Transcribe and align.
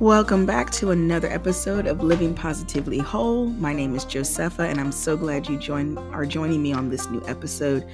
Welcome 0.00 0.46
back 0.46 0.70
to 0.70 0.92
another 0.92 1.28
episode 1.28 1.86
of 1.86 2.02
Living 2.02 2.32
Positively 2.32 2.96
Whole. 3.00 3.48
My 3.48 3.74
name 3.74 3.94
is 3.94 4.06
Josepha, 4.06 4.62
and 4.62 4.80
I'm 4.80 4.92
so 4.92 5.14
glad 5.14 5.46
you 5.46 5.58
join, 5.58 5.98
are 6.14 6.24
joining 6.24 6.62
me 6.62 6.72
on 6.72 6.88
this 6.88 7.10
new 7.10 7.22
episode. 7.26 7.86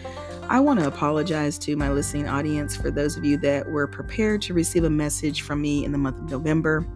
I 0.49 0.61
want 0.61 0.79
to 0.79 0.87
apologize 0.87 1.59
to 1.59 1.75
my 1.75 1.91
listening 1.91 2.29
audience 2.29 2.77
for 2.77 2.93
those 2.93 3.17
of 3.17 3.25
you 3.25 3.39
that 3.39 3.69
were 3.69 3.89
prepared 3.89 4.41
to 4.43 4.55
receive 4.55 4.85
a 4.85 4.91
message 4.91 5.43
from 5.43 5.61
me 5.61 5.85
in 5.85 5.91
the 5.91 5.99
month 5.99 6.19
of 6.19 6.31
November. 6.31 6.87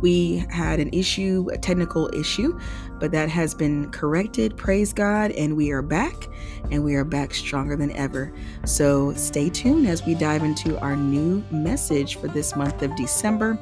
We 0.00 0.44
had 0.50 0.80
an 0.80 0.90
issue, 0.92 1.48
a 1.52 1.58
technical 1.58 2.10
issue, 2.12 2.58
but 2.98 3.12
that 3.12 3.28
has 3.28 3.54
been 3.54 3.88
corrected. 3.90 4.56
Praise 4.56 4.92
God. 4.92 5.30
And 5.32 5.56
we 5.56 5.70
are 5.70 5.82
back, 5.82 6.26
and 6.72 6.82
we 6.82 6.96
are 6.96 7.04
back 7.04 7.32
stronger 7.32 7.76
than 7.76 7.92
ever. 7.92 8.32
So 8.64 9.12
stay 9.14 9.48
tuned 9.48 9.86
as 9.86 10.04
we 10.04 10.14
dive 10.14 10.42
into 10.42 10.78
our 10.80 10.96
new 10.96 11.44
message 11.52 12.16
for 12.16 12.26
this 12.26 12.56
month 12.56 12.82
of 12.82 12.96
December. 12.96 13.56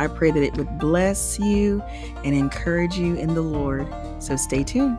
I 0.00 0.06
pray 0.06 0.30
that 0.30 0.42
it 0.42 0.56
would 0.56 0.78
bless 0.78 1.38
you 1.38 1.82
and 2.24 2.34
encourage 2.34 2.96
you 2.96 3.16
in 3.16 3.34
the 3.34 3.42
Lord. 3.42 3.86
So 4.18 4.34
stay 4.34 4.64
tuned 4.64 4.96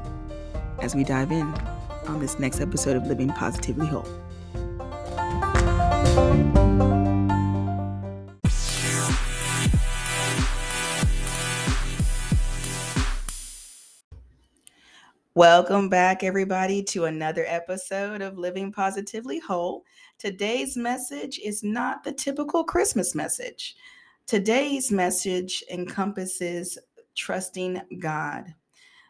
as 0.80 0.94
we 0.94 1.04
dive 1.04 1.32
in 1.32 1.52
on 2.08 2.20
this 2.20 2.38
next 2.38 2.62
episode 2.62 2.96
of 2.96 3.08
Living 3.08 3.30
Positively 3.30 3.88
Whole. 3.88 4.08
Welcome 15.34 15.90
back, 15.90 16.24
everybody, 16.24 16.84
to 16.84 17.06
another 17.06 17.46
episode 17.48 18.22
of 18.22 18.38
Living 18.38 18.72
Positively 18.72 19.40
Whole. 19.40 19.84
Today's 20.20 20.78
message 20.78 21.40
is 21.44 21.64
not 21.64 22.04
the 22.04 22.12
typical 22.12 22.64
Christmas 22.64 23.16
message. 23.16 23.76
Today's 24.32 24.94
message 24.94 25.62
encompasses 25.70 26.78
trusting 27.16 27.82
God. 28.00 28.56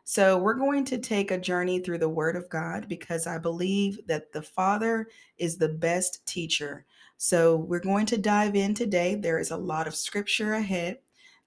So, 0.03 0.39
we're 0.39 0.55
going 0.55 0.83
to 0.85 0.97
take 0.97 1.29
a 1.29 1.37
journey 1.37 1.77
through 1.77 1.99
the 1.99 2.09
Word 2.09 2.35
of 2.35 2.49
God 2.49 2.87
because 2.89 3.27
I 3.27 3.37
believe 3.37 3.99
that 4.07 4.31
the 4.31 4.41
Father 4.41 5.09
is 5.37 5.57
the 5.57 5.69
best 5.69 6.25
teacher. 6.25 6.87
So, 7.17 7.57
we're 7.57 7.81
going 7.81 8.07
to 8.07 8.17
dive 8.17 8.55
in 8.55 8.73
today. 8.73 9.13
There 9.13 9.37
is 9.37 9.51
a 9.51 9.57
lot 9.57 9.85
of 9.85 9.93
scripture 9.93 10.55
ahead. 10.55 10.97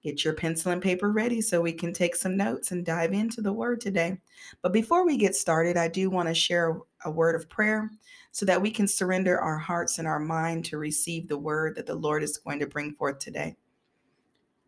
Get 0.01 0.23
your 0.23 0.35
pencil 0.35 0.71
and 0.71 0.81
paper 0.81 1.11
ready 1.11 1.41
so 1.41 1.59
we 1.59 1.73
can 1.73 1.91
take 1.91 2.15
some 2.15 2.37
notes 2.37 2.71
and 2.71 2.85
dive 2.85 3.11
into 3.11 3.41
the 3.41 3.51
word 3.51 3.81
today. 3.81 4.17
But 4.61 4.71
before 4.71 5.05
we 5.05 5.17
get 5.17 5.35
started, 5.35 5.75
I 5.75 5.89
do 5.89 6.09
want 6.09 6.29
to 6.29 6.33
share 6.33 6.79
a 7.03 7.11
word 7.11 7.35
of 7.35 7.49
prayer 7.49 7.91
so 8.31 8.45
that 8.45 8.61
we 8.61 8.71
can 8.71 8.87
surrender 8.87 9.37
our 9.37 9.57
hearts 9.57 9.99
and 9.99 10.07
our 10.07 10.19
mind 10.21 10.63
to 10.65 10.77
receive 10.77 11.27
the 11.27 11.37
word 11.37 11.75
that 11.75 11.85
the 11.85 11.95
Lord 11.95 12.23
is 12.23 12.37
going 12.37 12.59
to 12.59 12.67
bring 12.67 12.93
forth 12.93 13.19
today. 13.19 13.57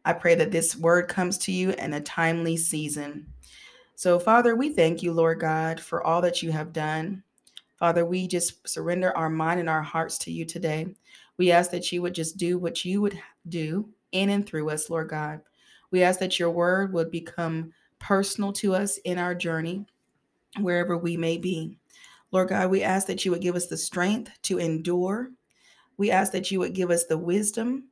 I 0.07 0.13
pray 0.13 0.35
that 0.35 0.51
this 0.51 0.77
word 0.77 1.09
comes 1.09 1.37
to 1.39 1.51
you 1.51 1.71
in 1.71 1.91
a 1.91 1.99
timely 1.99 2.55
season. 2.55 3.27
So, 3.95 4.17
Father, 4.19 4.55
we 4.55 4.69
thank 4.69 5.03
you, 5.03 5.11
Lord 5.11 5.41
God, 5.41 5.81
for 5.81 6.01
all 6.01 6.21
that 6.21 6.41
you 6.41 6.49
have 6.53 6.71
done. 6.71 7.23
Father, 7.77 8.05
we 8.05 8.25
just 8.25 8.65
surrender 8.65 9.15
our 9.17 9.29
mind 9.29 9.59
and 9.59 9.69
our 9.69 9.81
hearts 9.81 10.17
to 10.19 10.31
you 10.31 10.45
today. 10.45 10.95
We 11.35 11.51
ask 11.51 11.71
that 11.71 11.91
you 11.91 12.01
would 12.01 12.15
just 12.15 12.37
do 12.37 12.57
what 12.57 12.85
you 12.85 13.01
would 13.01 13.21
do 13.49 13.89
in 14.13 14.29
and 14.29 14.47
through 14.47 14.69
us, 14.69 14.89
Lord 14.89 15.09
God. 15.09 15.41
We 15.91 16.03
ask 16.03 16.21
that 16.21 16.39
your 16.39 16.51
word 16.51 16.93
would 16.93 17.11
become 17.11 17.73
personal 17.99 18.53
to 18.53 18.75
us 18.75 18.99
in 18.99 19.17
our 19.17 19.35
journey, 19.35 19.85
wherever 20.61 20.97
we 20.97 21.17
may 21.17 21.37
be. 21.37 21.79
Lord 22.31 22.47
God, 22.47 22.69
we 22.69 22.81
ask 22.81 23.07
that 23.07 23.25
you 23.25 23.31
would 23.31 23.41
give 23.41 23.57
us 23.57 23.67
the 23.67 23.75
strength 23.75 24.31
to 24.43 24.57
endure. 24.57 25.31
We 25.97 26.11
ask 26.11 26.31
that 26.31 26.49
you 26.49 26.59
would 26.59 26.75
give 26.75 26.91
us 26.91 27.07
the 27.07 27.17
wisdom 27.17 27.89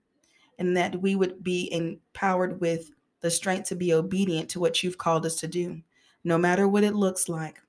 and 0.59 0.75
that 0.77 1.01
we 1.01 1.15
would 1.15 1.43
be 1.43 1.71
empowered 1.71 2.59
with 2.61 2.91
the 3.21 3.31
strength 3.31 3.69
to 3.69 3.75
be 3.75 3.93
obedient 3.93 4.49
to 4.49 4.59
what 4.59 4.83
you've 4.83 4.97
called 4.97 5.25
us 5.25 5.35
to 5.37 5.47
do, 5.47 5.81
no 6.23 6.37
matter 6.37 6.67
what 6.67 6.83
it 6.83 6.95
looks 6.95 7.27
like. 7.27 7.59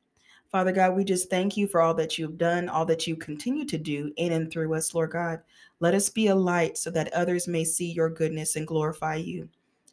Father 0.50 0.72
God, 0.72 0.96
we 0.96 1.04
just 1.04 1.28
thank 1.28 1.56
you 1.56 1.66
for 1.66 1.80
all 1.80 1.94
that 1.94 2.18
you've 2.18 2.38
done, 2.38 2.68
all 2.68 2.86
that 2.86 3.06
you 3.06 3.16
continue 3.16 3.64
to 3.66 3.78
do 3.78 4.12
in 4.16 4.32
and 4.32 4.50
through 4.50 4.74
us, 4.74 4.94
Lord 4.94 5.10
God. 5.10 5.40
Let 5.80 5.94
us 5.94 6.08
be 6.08 6.28
a 6.28 6.34
light 6.34 6.78
so 6.78 6.90
that 6.90 7.12
others 7.12 7.48
may 7.48 7.64
see 7.64 7.90
your 7.90 8.08
goodness 8.08 8.56
and 8.56 8.66
glorify 8.66 9.16
you. 9.16 9.48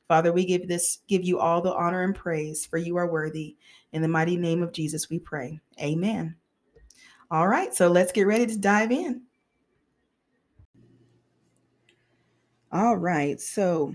Father, 0.08 0.32
we 0.32 0.46
give 0.46 0.68
this 0.68 1.00
give 1.08 1.24
you 1.24 1.40
all 1.40 1.62
the 1.62 1.74
honor 1.74 2.04
and 2.04 2.16
praise 2.16 2.66
for 2.66 2.78
you 2.78 2.98
are 2.98 3.12
worthy. 3.12 3.56
In 3.94 4.02
the 4.02 4.08
mighty 4.08 4.38
name 4.38 4.62
of 4.62 4.74
Jesus 4.74 5.10
we 5.10 5.20
pray. 5.20 5.60
Amen. 5.82 6.36
All 7.32 7.48
right, 7.48 7.74
so 7.74 7.88
let's 7.88 8.12
get 8.12 8.28
ready 8.28 8.46
to 8.46 8.58
dive 8.58 8.92
in. 8.92 9.24
All 12.76 12.98
right, 12.98 13.40
so 13.40 13.94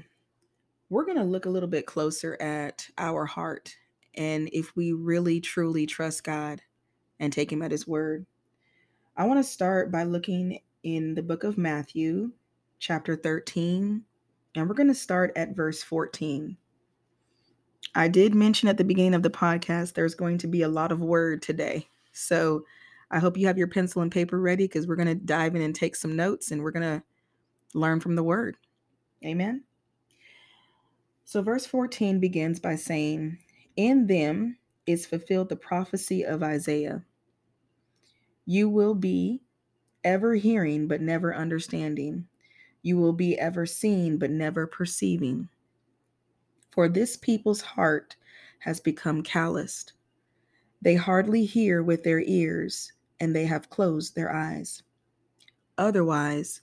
we're 0.88 1.04
going 1.04 1.16
to 1.16 1.24
look 1.24 1.46
a 1.46 1.50
little 1.50 1.68
bit 1.68 1.84
closer 1.84 2.40
at 2.40 2.86
our 2.96 3.26
heart 3.26 3.74
and 4.14 4.48
if 4.52 4.76
we 4.76 4.92
really 4.92 5.40
truly 5.40 5.84
trust 5.84 6.22
God 6.22 6.62
and 7.18 7.32
take 7.32 7.50
Him 7.50 7.60
at 7.60 7.72
His 7.72 7.88
word. 7.88 8.24
I 9.16 9.24
want 9.26 9.40
to 9.40 9.50
start 9.50 9.90
by 9.90 10.04
looking 10.04 10.60
in 10.84 11.16
the 11.16 11.24
book 11.24 11.42
of 11.42 11.58
Matthew, 11.58 12.30
chapter 12.78 13.16
13, 13.16 14.04
and 14.54 14.68
we're 14.68 14.76
going 14.76 14.86
to 14.86 14.94
start 14.94 15.32
at 15.34 15.56
verse 15.56 15.82
14. 15.82 16.56
I 17.96 18.06
did 18.06 18.32
mention 18.32 18.68
at 18.68 18.76
the 18.76 18.84
beginning 18.84 19.14
of 19.14 19.24
the 19.24 19.28
podcast 19.28 19.94
there's 19.94 20.14
going 20.14 20.38
to 20.38 20.46
be 20.46 20.62
a 20.62 20.68
lot 20.68 20.92
of 20.92 21.00
word 21.00 21.42
today. 21.42 21.88
So 22.12 22.62
I 23.10 23.18
hope 23.18 23.36
you 23.36 23.48
have 23.48 23.58
your 23.58 23.66
pencil 23.66 24.02
and 24.02 24.12
paper 24.12 24.40
ready 24.40 24.66
because 24.68 24.86
we're 24.86 24.94
going 24.94 25.08
to 25.08 25.16
dive 25.16 25.56
in 25.56 25.62
and 25.62 25.74
take 25.74 25.96
some 25.96 26.14
notes 26.14 26.52
and 26.52 26.62
we're 26.62 26.70
going 26.70 27.00
to 27.00 27.02
learn 27.74 27.98
from 27.98 28.14
the 28.14 28.22
word. 28.22 28.56
Amen. 29.24 29.64
So, 31.24 31.42
verse 31.42 31.66
14 31.66 32.20
begins 32.20 32.60
by 32.60 32.76
saying, 32.76 33.38
In 33.76 34.06
them 34.06 34.56
is 34.86 35.06
fulfilled 35.06 35.48
the 35.48 35.56
prophecy 35.56 36.24
of 36.24 36.42
Isaiah. 36.42 37.04
You 38.46 38.68
will 38.70 38.94
be 38.94 39.42
ever 40.04 40.34
hearing 40.34 40.88
but 40.88 41.02
never 41.02 41.34
understanding. 41.34 42.26
You 42.82 42.96
will 42.96 43.12
be 43.12 43.38
ever 43.38 43.66
seeing 43.66 44.18
but 44.18 44.30
never 44.30 44.66
perceiving. 44.66 45.48
For 46.70 46.88
this 46.88 47.16
people's 47.16 47.60
heart 47.60 48.16
has 48.60 48.80
become 48.80 49.22
calloused. 49.22 49.92
They 50.80 50.94
hardly 50.94 51.44
hear 51.44 51.82
with 51.82 52.04
their 52.04 52.20
ears, 52.20 52.92
and 53.20 53.34
they 53.34 53.44
have 53.46 53.68
closed 53.68 54.14
their 54.14 54.32
eyes. 54.32 54.82
Otherwise, 55.76 56.62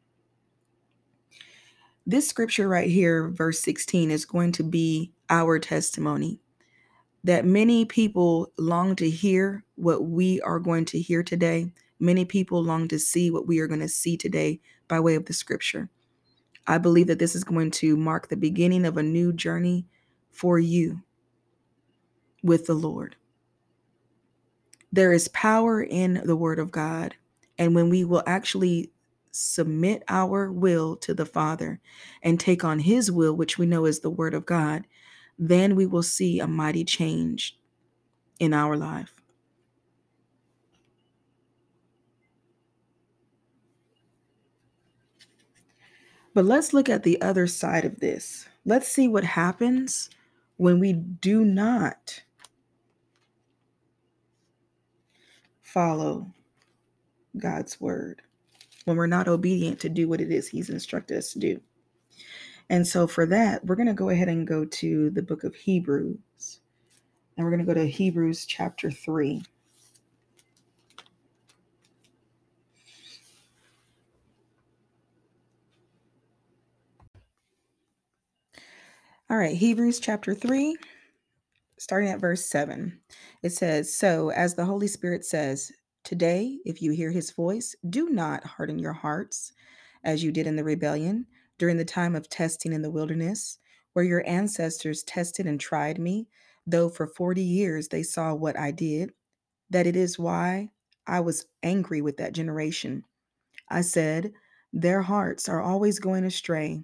This 2.07 2.27
scripture 2.27 2.67
right 2.67 2.89
here, 2.89 3.29
verse 3.29 3.59
16, 3.61 4.09
is 4.09 4.25
going 4.25 4.51
to 4.53 4.63
be 4.63 5.13
our 5.29 5.59
testimony 5.59 6.39
that 7.23 7.45
many 7.45 7.85
people 7.85 8.51
long 8.57 8.95
to 8.95 9.09
hear 9.09 9.63
what 9.75 10.05
we 10.05 10.41
are 10.41 10.59
going 10.59 10.85
to 10.85 10.99
hear 10.99 11.21
today. 11.21 11.71
Many 11.99 12.25
people 12.25 12.63
long 12.63 12.87
to 12.87 12.97
see 12.97 13.29
what 13.29 13.47
we 13.47 13.59
are 13.59 13.67
going 13.67 13.81
to 13.81 13.87
see 13.87 14.17
today 14.17 14.59
by 14.87 14.99
way 14.99 15.13
of 15.13 15.25
the 15.25 15.33
scripture. 15.33 15.89
I 16.65 16.79
believe 16.79 17.07
that 17.07 17.19
this 17.19 17.35
is 17.35 17.43
going 17.43 17.71
to 17.71 17.95
mark 17.95 18.27
the 18.27 18.37
beginning 18.37 18.85
of 18.85 18.97
a 18.97 19.03
new 19.03 19.31
journey 19.33 19.85
for 20.31 20.57
you 20.57 21.01
with 22.41 22.65
the 22.65 22.73
Lord. 22.73 23.15
There 24.91 25.13
is 25.13 25.27
power 25.29 25.81
in 25.83 26.21
the 26.25 26.35
Word 26.35 26.59
of 26.59 26.71
God. 26.71 27.15
And 27.57 27.75
when 27.75 27.89
we 27.89 28.03
will 28.03 28.23
actually 28.25 28.91
submit 29.31 30.03
our 30.07 30.51
will 30.51 30.95
to 30.97 31.13
the 31.13 31.25
Father 31.25 31.79
and 32.21 32.39
take 32.39 32.63
on 32.63 32.79
His 32.79 33.11
will, 33.11 33.33
which 33.33 33.57
we 33.57 33.65
know 33.65 33.85
is 33.85 33.99
the 33.99 34.09
Word 34.09 34.33
of 34.33 34.45
God, 34.45 34.85
then 35.39 35.75
we 35.75 35.85
will 35.85 36.03
see 36.03 36.39
a 36.39 36.47
mighty 36.47 36.83
change 36.83 37.57
in 38.39 38.53
our 38.53 38.77
life. 38.77 39.21
But 46.33 46.45
let's 46.45 46.73
look 46.73 46.87
at 46.87 47.03
the 47.03 47.21
other 47.21 47.45
side 47.47 47.83
of 47.83 47.99
this. 47.99 48.47
Let's 48.65 48.87
see 48.87 49.07
what 49.07 49.23
happens 49.23 50.09
when 50.57 50.79
we 50.79 50.93
do 50.93 51.43
not 51.43 52.21
follow 55.61 56.31
God's 57.37 57.81
word, 57.81 58.21
when 58.85 58.97
we're 58.97 59.07
not 59.07 59.27
obedient 59.27 59.79
to 59.81 59.89
do 59.89 60.07
what 60.07 60.21
it 60.21 60.31
is 60.31 60.47
He's 60.49 60.69
instructed 60.69 61.17
us 61.17 61.33
to 61.33 61.39
do. 61.39 61.61
And 62.69 62.87
so 62.87 63.07
for 63.07 63.25
that, 63.27 63.65
we're 63.65 63.75
going 63.75 63.87
to 63.87 63.93
go 63.93 64.09
ahead 64.09 64.29
and 64.29 64.47
go 64.47 64.65
to 64.65 65.09
the 65.11 65.21
book 65.23 65.43
of 65.43 65.55
Hebrews. 65.55 66.61
And 67.37 67.45
we're 67.45 67.51
going 67.51 67.65
to 67.65 67.73
go 67.73 67.79
to 67.79 67.87
Hebrews 67.87 68.45
chapter 68.45 68.91
3. 68.91 69.43
All 79.29 79.37
right, 79.37 79.55
Hebrews 79.57 79.99
chapter 79.99 80.35
3, 80.35 80.77
starting 81.79 82.09
at 82.09 82.19
verse 82.21 82.45
7. 82.47 82.99
It 83.43 83.51
says, 83.51 83.95
So, 83.95 84.29
as 84.31 84.55
the 84.55 84.65
Holy 84.65 84.87
Spirit 84.87 85.25
says, 85.25 85.71
Today, 86.03 86.59
if 86.65 86.81
you 86.81 86.91
hear 86.91 87.11
his 87.11 87.31
voice, 87.31 87.75
do 87.87 88.09
not 88.09 88.43
harden 88.43 88.79
your 88.79 88.93
hearts 88.93 89.53
as 90.03 90.23
you 90.23 90.31
did 90.31 90.47
in 90.47 90.55
the 90.55 90.63
rebellion 90.63 91.27
during 91.57 91.77
the 91.77 91.85
time 91.85 92.15
of 92.15 92.29
testing 92.29 92.73
in 92.73 92.81
the 92.81 92.91
wilderness, 92.91 93.59
where 93.93 94.05
your 94.05 94.27
ancestors 94.27 95.03
tested 95.03 95.45
and 95.45 95.59
tried 95.59 95.99
me, 95.99 96.27
though 96.65 96.89
for 96.89 97.05
40 97.05 97.41
years 97.41 97.87
they 97.87 98.03
saw 98.03 98.33
what 98.33 98.57
I 98.57 98.71
did. 98.71 99.13
That 99.69 99.87
it 99.87 99.95
is 99.95 100.19
why 100.19 100.71
I 101.05 101.19
was 101.19 101.45
angry 101.63 102.01
with 102.01 102.17
that 102.17 102.33
generation. 102.33 103.03
I 103.69 103.81
said, 103.81 104.33
Their 104.73 105.03
hearts 105.03 105.47
are 105.47 105.61
always 105.61 105.99
going 105.99 106.25
astray 106.25 106.83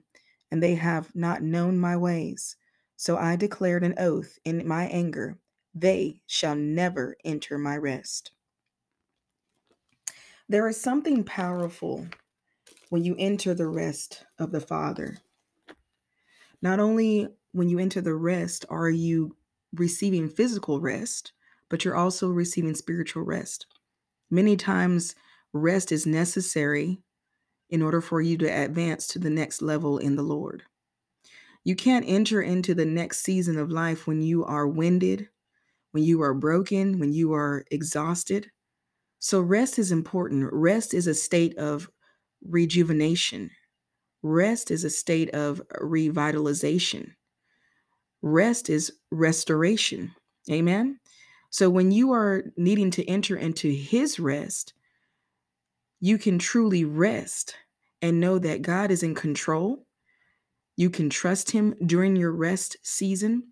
and 0.52 0.62
they 0.64 0.76
have 0.76 1.14
not 1.16 1.42
known 1.42 1.78
my 1.78 1.98
ways. 1.98 2.56
So 2.96 3.18
I 3.18 3.36
declared 3.36 3.84
an 3.84 3.96
oath 3.98 4.40
in 4.46 4.68
my 4.68 4.86
anger 4.86 5.38
they 5.80 6.22
shall 6.26 6.56
never 6.56 7.16
enter 7.24 7.58
my 7.58 7.78
rest. 7.78 8.32
There 10.50 10.68
is 10.70 10.80
something 10.80 11.26
powerful 11.26 12.08
when 12.90 13.04
you 13.04 13.18
enter 13.20 13.54
the 13.54 13.68
rest 13.68 14.24
of 14.40 14.52
the 14.52 14.62
Father. 14.62 15.18
Not 16.62 16.80
only 16.80 17.28
when 17.52 17.68
you 17.68 17.80
enter 17.80 18.00
the 18.00 18.16
rest 18.16 18.64
are 18.70 18.90
you 18.90 19.36
receiving 19.74 20.30
physical 20.30 20.80
rest, 20.80 21.34
but 21.68 21.84
you're 21.84 21.98
also 21.98 22.30
receiving 22.30 22.76
spiritual 22.76 23.24
rest. 23.24 23.68
Many 24.30 24.56
times, 24.56 25.16
rest 25.52 25.92
is 25.92 26.06
necessary 26.06 27.00
in 27.70 27.82
order 27.82 28.00
for 28.00 28.22
you 28.22 28.38
to 28.38 28.46
advance 28.46 29.06
to 29.08 29.20
the 29.20 29.30
next 29.30 29.62
level 29.62 29.98
in 29.98 30.16
the 30.16 30.24
Lord. 30.24 30.64
You 31.66 31.76
can't 31.76 32.06
enter 32.08 32.42
into 32.42 32.74
the 32.74 32.86
next 32.86 33.20
season 33.20 33.58
of 33.58 33.70
life 33.70 34.08
when 34.08 34.22
you 34.22 34.46
are 34.46 34.66
winded, 34.66 35.28
when 35.92 36.06
you 36.06 36.22
are 36.22 36.34
broken, 36.34 37.00
when 37.00 37.12
you 37.12 37.34
are 37.34 37.66
exhausted. 37.70 38.50
So, 39.20 39.42
rest 39.42 39.80
is 39.80 39.92
important. 39.92 40.50
Rest 40.52 40.94
is 40.94 41.08
a 41.08 41.14
state 41.14 41.58
of 41.58 41.90
rejuvenation, 42.46 43.50
rest 44.22 44.70
is 44.70 44.84
a 44.84 44.90
state 44.90 45.30
of 45.32 45.62
revitalization, 45.82 47.14
rest 48.22 48.70
is 48.70 48.92
restoration. 49.12 50.14
Amen. 50.52 51.00
So, 51.50 51.70
when 51.70 51.92
you 51.92 52.12
are 52.12 52.44
needing 52.58 52.92
to 52.92 53.10
enter 53.10 53.36
into 53.36 53.70
His 53.70 54.20
rest, 54.20 54.74
you 56.00 56.18
can 56.18 56.38
truly 56.38 56.86
rest 56.86 57.56
and 58.02 58.20
know 58.20 58.38
that 58.38 58.62
God 58.62 58.92
is 58.92 59.02
in 59.02 59.16
control. 59.16 59.86
You 60.76 60.92
can 60.92 61.10
trust 61.10 61.50
Him 61.50 61.74
during 61.84 62.16
your 62.16 62.32
rest 62.32 62.78
season, 62.84 63.52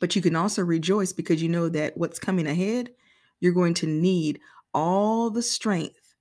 but 0.00 0.16
you 0.16 0.22
can 0.22 0.34
also 0.34 0.62
rejoice 0.62 1.12
because 1.12 1.40
you 1.40 1.48
know 1.48 1.68
that 1.68 1.96
what's 1.96 2.18
coming 2.18 2.48
ahead, 2.48 2.90
you're 3.38 3.52
going 3.52 3.74
to 3.74 3.86
need 3.86 4.40
all 4.74 5.30
the 5.30 5.42
strength 5.42 6.14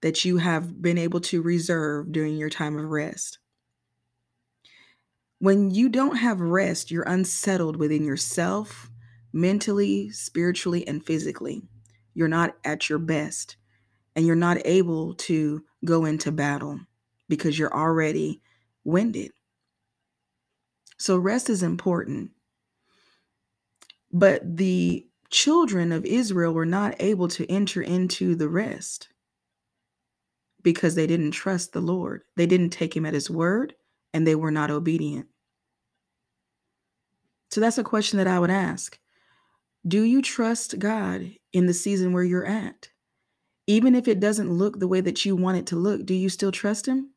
that 0.00 0.24
you 0.24 0.38
have 0.38 0.82
been 0.82 0.98
able 0.98 1.20
to 1.20 1.42
reserve 1.42 2.12
during 2.12 2.36
your 2.36 2.50
time 2.50 2.78
of 2.78 2.90
rest. 2.90 3.38
When 5.38 5.70
you 5.70 5.88
don't 5.88 6.16
have 6.16 6.40
rest, 6.40 6.90
you're 6.90 7.04
unsettled 7.08 7.76
within 7.76 8.04
yourself, 8.04 8.90
mentally, 9.32 10.10
spiritually, 10.10 10.86
and 10.86 11.04
physically. 11.04 11.62
You're 12.14 12.28
not 12.28 12.56
at 12.64 12.88
your 12.88 12.98
best 12.98 13.56
and 14.16 14.26
you're 14.26 14.36
not 14.36 14.58
able 14.64 15.14
to 15.14 15.64
go 15.84 16.04
into 16.04 16.30
battle 16.32 16.80
because 17.28 17.58
you're 17.58 17.74
already 17.74 18.42
winded. 18.84 19.32
So, 20.98 21.18
rest 21.18 21.50
is 21.50 21.62
important. 21.62 22.30
But 24.12 24.56
the 24.56 25.06
children 25.34 25.90
of 25.90 26.06
Israel 26.06 26.54
were 26.54 26.64
not 26.64 26.94
able 27.00 27.26
to 27.26 27.44
enter 27.50 27.82
into 27.82 28.36
the 28.36 28.48
rest 28.48 29.08
because 30.62 30.94
they 30.94 31.08
didn't 31.08 31.32
trust 31.32 31.72
the 31.72 31.80
Lord. 31.80 32.22
They 32.36 32.46
didn't 32.46 32.70
take 32.70 32.96
him 32.96 33.04
at 33.04 33.14
his 33.14 33.28
word 33.28 33.74
and 34.12 34.24
they 34.24 34.36
were 34.36 34.52
not 34.52 34.70
obedient. 34.70 35.26
So, 37.50 37.60
that's 37.60 37.78
a 37.78 37.84
question 37.84 38.18
that 38.18 38.28
I 38.28 38.38
would 38.38 38.50
ask 38.50 38.96
Do 39.86 40.02
you 40.02 40.22
trust 40.22 40.78
God 40.78 41.32
in 41.52 41.66
the 41.66 41.74
season 41.74 42.12
where 42.12 42.24
you're 42.24 42.46
at? 42.46 42.90
Even 43.66 43.96
if 43.96 44.06
it 44.06 44.20
doesn't 44.20 44.52
look 44.52 44.78
the 44.78 44.88
way 44.88 45.00
that 45.00 45.24
you 45.24 45.34
want 45.34 45.58
it 45.58 45.66
to 45.66 45.76
look, 45.76 46.06
do 46.06 46.14
you 46.14 46.28
still 46.28 46.52
trust 46.52 46.86
Him? 46.86 47.10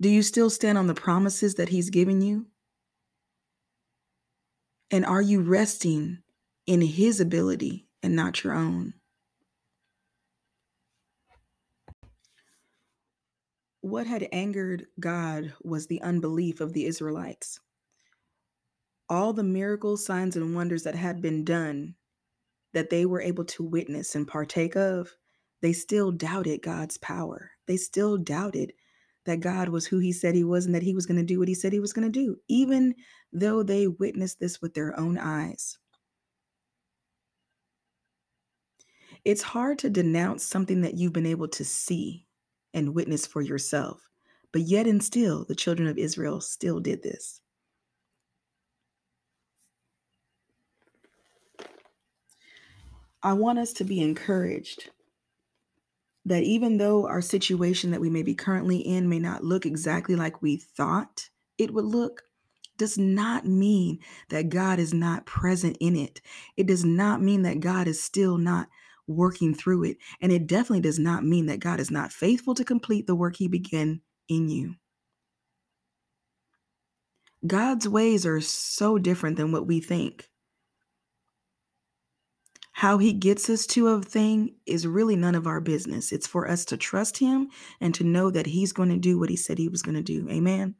Do 0.00 0.08
you 0.08 0.22
still 0.22 0.48
stand 0.48 0.78
on 0.78 0.86
the 0.86 0.94
promises 0.94 1.56
that 1.56 1.68
He's 1.68 1.90
given 1.90 2.22
you? 2.22 2.46
And 4.90 5.04
are 5.04 5.22
you 5.22 5.42
resting 5.42 6.18
in 6.66 6.80
His 6.80 7.20
ability 7.20 7.88
and 8.02 8.16
not 8.16 8.42
your 8.42 8.54
own? 8.54 8.94
What 13.80 14.06
had 14.06 14.28
angered 14.32 14.86
God 14.98 15.52
was 15.62 15.86
the 15.86 16.02
unbelief 16.02 16.60
of 16.60 16.72
the 16.72 16.84
Israelites. 16.86 17.60
All 19.08 19.32
the 19.32 19.42
miracles, 19.42 20.04
signs, 20.04 20.36
and 20.36 20.54
wonders 20.54 20.82
that 20.82 20.94
had 20.94 21.22
been 21.22 21.44
done 21.44 21.94
that 22.74 22.90
they 22.90 23.06
were 23.06 23.20
able 23.20 23.44
to 23.44 23.62
witness 23.62 24.14
and 24.14 24.28
partake 24.28 24.76
of, 24.76 25.16
they 25.62 25.72
still 25.72 26.10
doubted 26.12 26.62
God's 26.62 26.98
power. 26.98 27.52
They 27.66 27.76
still 27.76 28.18
doubted 28.18 28.72
that 29.28 29.40
God 29.40 29.68
was 29.68 29.86
who 29.86 29.98
he 29.98 30.10
said 30.10 30.34
he 30.34 30.42
was 30.42 30.64
and 30.64 30.74
that 30.74 30.82
he 30.82 30.94
was 30.94 31.04
going 31.04 31.18
to 31.18 31.22
do 31.22 31.38
what 31.38 31.48
he 31.48 31.54
said 31.54 31.72
he 31.72 31.80
was 31.80 31.92
going 31.92 32.10
to 32.10 32.18
do, 32.20 32.36
even 32.48 32.94
though 33.30 33.62
they 33.62 33.86
witnessed 33.86 34.40
this 34.40 34.62
with 34.62 34.72
their 34.72 34.98
own 34.98 35.18
eyes. 35.18 35.76
It's 39.26 39.42
hard 39.42 39.78
to 39.80 39.90
denounce 39.90 40.44
something 40.44 40.80
that 40.80 40.94
you've 40.96 41.12
been 41.12 41.26
able 41.26 41.48
to 41.48 41.64
see 41.64 42.26
and 42.72 42.94
witness 42.94 43.26
for 43.26 43.42
yourself, 43.42 44.08
but 44.50 44.62
yet 44.62 44.86
and 44.86 45.02
still, 45.04 45.44
the 45.44 45.54
children 45.54 45.88
of 45.88 45.98
Israel 45.98 46.40
still 46.40 46.80
did 46.80 47.02
this. 47.02 47.42
I 53.22 53.34
want 53.34 53.58
us 53.58 53.74
to 53.74 53.84
be 53.84 54.00
encouraged 54.00 54.88
that 56.28 56.42
even 56.42 56.76
though 56.76 57.06
our 57.06 57.20
situation 57.20 57.90
that 57.90 58.00
we 58.00 58.10
may 58.10 58.22
be 58.22 58.34
currently 58.34 58.78
in 58.78 59.08
may 59.08 59.18
not 59.18 59.44
look 59.44 59.64
exactly 59.64 60.14
like 60.14 60.42
we 60.42 60.56
thought 60.56 61.30
it 61.56 61.72
would 61.72 61.86
look, 61.86 62.22
does 62.76 62.96
not 62.96 63.44
mean 63.44 63.98
that 64.28 64.50
God 64.50 64.78
is 64.78 64.94
not 64.94 65.26
present 65.26 65.76
in 65.80 65.96
it. 65.96 66.20
It 66.56 66.66
does 66.66 66.84
not 66.84 67.20
mean 67.20 67.42
that 67.42 67.60
God 67.60 67.88
is 67.88 68.02
still 68.02 68.38
not 68.38 68.68
working 69.06 69.54
through 69.54 69.84
it. 69.84 69.96
And 70.20 70.30
it 70.30 70.46
definitely 70.46 70.82
does 70.82 70.98
not 70.98 71.24
mean 71.24 71.46
that 71.46 71.60
God 71.60 71.80
is 71.80 71.90
not 71.90 72.12
faithful 72.12 72.54
to 72.54 72.64
complete 72.64 73.06
the 73.06 73.16
work 73.16 73.36
he 73.36 73.48
began 73.48 74.02
in 74.28 74.48
you. 74.48 74.76
God's 77.46 77.88
ways 77.88 78.26
are 78.26 78.40
so 78.40 78.98
different 78.98 79.36
than 79.36 79.50
what 79.50 79.66
we 79.66 79.80
think. 79.80 80.28
How 82.78 82.98
he 82.98 83.12
gets 83.12 83.50
us 83.50 83.66
to 83.66 83.88
a 83.88 84.00
thing 84.00 84.54
is 84.64 84.86
really 84.86 85.16
none 85.16 85.34
of 85.34 85.48
our 85.48 85.60
business. 85.60 86.12
It's 86.12 86.28
for 86.28 86.48
us 86.48 86.64
to 86.66 86.76
trust 86.76 87.18
him 87.18 87.48
and 87.80 87.92
to 87.96 88.04
know 88.04 88.30
that 88.30 88.46
he's 88.46 88.72
going 88.72 88.90
to 88.90 88.96
do 88.96 89.18
what 89.18 89.30
he 89.30 89.34
said 89.34 89.58
he 89.58 89.68
was 89.68 89.82
going 89.82 89.96
to 89.96 90.00
do. 90.00 90.28
Amen. 90.30 90.76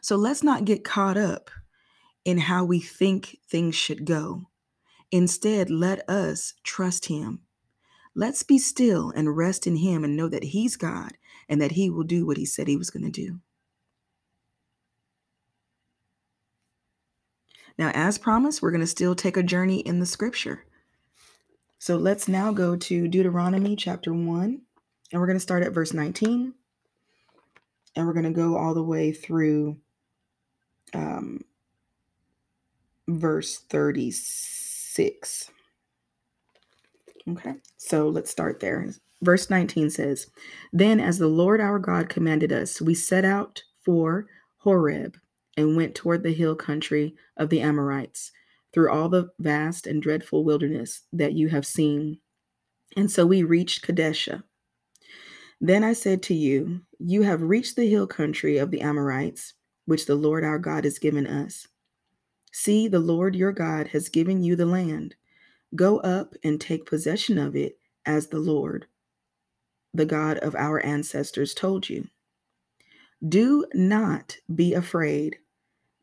So 0.00 0.16
let's 0.16 0.42
not 0.42 0.64
get 0.64 0.82
caught 0.82 1.18
up 1.18 1.50
in 2.24 2.38
how 2.38 2.64
we 2.64 2.80
think 2.80 3.36
things 3.46 3.74
should 3.74 4.06
go. 4.06 4.46
Instead, 5.10 5.68
let 5.68 6.08
us 6.08 6.54
trust 6.64 7.04
him. 7.04 7.42
Let's 8.14 8.42
be 8.42 8.56
still 8.56 9.12
and 9.14 9.36
rest 9.36 9.66
in 9.66 9.76
him 9.76 10.04
and 10.04 10.16
know 10.16 10.30
that 10.30 10.42
he's 10.42 10.76
God 10.76 11.18
and 11.50 11.60
that 11.60 11.72
he 11.72 11.90
will 11.90 12.02
do 12.02 12.24
what 12.24 12.38
he 12.38 12.46
said 12.46 12.66
he 12.66 12.78
was 12.78 12.88
going 12.88 13.04
to 13.04 13.10
do. 13.10 13.40
Now, 17.78 17.90
as 17.94 18.18
promised, 18.18 18.62
we're 18.62 18.70
going 18.70 18.80
to 18.80 18.86
still 18.86 19.14
take 19.14 19.36
a 19.36 19.42
journey 19.42 19.80
in 19.80 20.00
the 20.00 20.06
scripture. 20.06 20.64
So 21.78 21.96
let's 21.96 22.26
now 22.26 22.52
go 22.52 22.74
to 22.76 23.06
Deuteronomy 23.06 23.76
chapter 23.76 24.12
1, 24.12 24.60
and 25.12 25.20
we're 25.20 25.26
going 25.26 25.36
to 25.36 25.40
start 25.40 25.62
at 25.62 25.72
verse 25.72 25.92
19, 25.92 26.54
and 27.94 28.06
we're 28.06 28.14
going 28.14 28.24
to 28.24 28.30
go 28.30 28.56
all 28.56 28.72
the 28.72 28.82
way 28.82 29.12
through 29.12 29.76
um, 30.94 31.42
verse 33.06 33.58
36. 33.58 35.50
Okay, 37.28 37.54
so 37.76 38.08
let's 38.08 38.30
start 38.30 38.60
there. 38.60 38.88
Verse 39.20 39.50
19 39.50 39.90
says, 39.90 40.28
Then 40.72 41.00
as 41.00 41.18
the 41.18 41.26
Lord 41.26 41.60
our 41.60 41.78
God 41.78 42.08
commanded 42.08 42.52
us, 42.52 42.80
we 42.80 42.94
set 42.94 43.24
out 43.24 43.62
for 43.84 44.26
Horeb 44.58 45.16
and 45.56 45.76
went 45.76 45.94
toward 45.94 46.22
the 46.22 46.32
hill 46.32 46.54
country 46.54 47.14
of 47.36 47.48
the 47.50 47.60
Amorites 47.60 48.32
through 48.72 48.90
all 48.90 49.08
the 49.08 49.30
vast 49.38 49.86
and 49.86 50.02
dreadful 50.02 50.44
wilderness 50.44 51.02
that 51.12 51.32
you 51.32 51.48
have 51.48 51.66
seen. 51.66 52.18
And 52.96 53.10
so 53.10 53.24
we 53.26 53.42
reached 53.42 53.86
Kadesha. 53.86 54.42
Then 55.60 55.82
I 55.82 55.94
said 55.94 56.22
to 56.24 56.34
you, 56.34 56.82
You 56.98 57.22
have 57.22 57.40
reached 57.40 57.76
the 57.76 57.88
hill 57.88 58.06
country 58.06 58.58
of 58.58 58.70
the 58.70 58.82
Amorites, 58.82 59.54
which 59.86 60.06
the 60.06 60.14
Lord 60.14 60.44
our 60.44 60.58
God 60.58 60.84
has 60.84 60.98
given 60.98 61.26
us. 61.26 61.66
See, 62.52 62.88
the 62.88 63.00
Lord 63.00 63.34
your 63.34 63.52
God 63.52 63.88
has 63.88 64.08
given 64.08 64.42
you 64.42 64.56
the 64.56 64.66
land. 64.66 65.14
Go 65.74 65.98
up 65.98 66.34
and 66.44 66.60
take 66.60 66.86
possession 66.86 67.38
of 67.38 67.56
it 67.56 67.78
as 68.04 68.28
the 68.28 68.38
Lord, 68.38 68.86
the 69.92 70.06
God 70.06 70.38
of 70.38 70.54
our 70.54 70.84
ancestors, 70.84 71.54
told 71.54 71.88
you. 71.88 72.08
Do 73.26 73.66
not 73.72 74.36
be 74.54 74.74
afraid. 74.74 75.38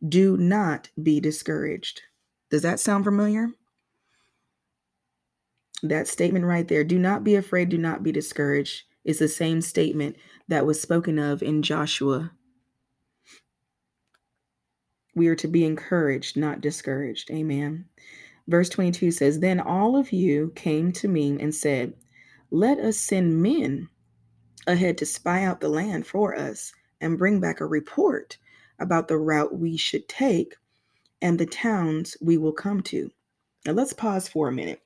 Do 0.08 0.38
not 0.38 0.90
be 1.02 1.20
discouraged. 1.20 2.02
Does 2.50 2.62
that 2.62 2.80
sound 2.80 3.06
familiar? 3.06 3.50
That 5.82 6.08
statement 6.08 6.46
right 6.46 6.68
there, 6.68 6.84
do 6.84 7.00
not 7.00 7.24
be 7.24 7.36
afraid, 7.36 7.70
do 7.70 7.78
not 7.78 8.04
be 8.04 8.12
discouraged, 8.12 8.84
is 9.04 9.20
the 9.20 9.28
same 9.28 9.62
statement 9.62 10.16
that 10.48 10.66
was 10.66 10.82
spoken 10.82 11.20
of 11.20 11.42
in 11.42 11.62
Joshua. 11.62 12.32
We 15.16 15.28
are 15.28 15.36
to 15.36 15.48
be 15.48 15.66
encouraged, 15.66 16.38
not 16.38 16.62
discouraged. 16.62 17.30
Amen. 17.32 17.86
Verse 18.48 18.70
22 18.70 19.12
says, 19.12 19.40
Then 19.40 19.60
all 19.60 19.96
of 19.96 20.12
you 20.12 20.52
came 20.56 20.92
to 20.94 21.08
me 21.08 21.38
and 21.40 21.54
said, 21.54 21.94
Let 22.52 22.80
us 22.80 22.98
send 22.98 23.42
men 23.42 23.90
ahead 24.68 24.98
to 24.98 25.06
spy 25.06 25.44
out 25.44 25.62
the 25.62 25.70
land 25.70 26.08
for 26.08 26.36
us 26.36 26.74
and 27.00 27.18
bring 27.18 27.40
back 27.40 27.62
a 27.62 27.66
report 27.66 28.38
about 28.80 29.08
the 29.08 29.18
route 29.18 29.58
we 29.58 29.78
should 29.78 30.08
take 30.08 30.56
and 31.22 31.40
the 31.40 31.46
towns 31.46 32.18
we 32.22 32.38
will 32.38 32.52
come 32.52 32.82
to. 32.82 33.10
Now 33.66 33.74
let's 33.74 33.94
pause 33.94 34.28
for 34.28 34.50
a 34.50 34.52
minute. 34.52 34.82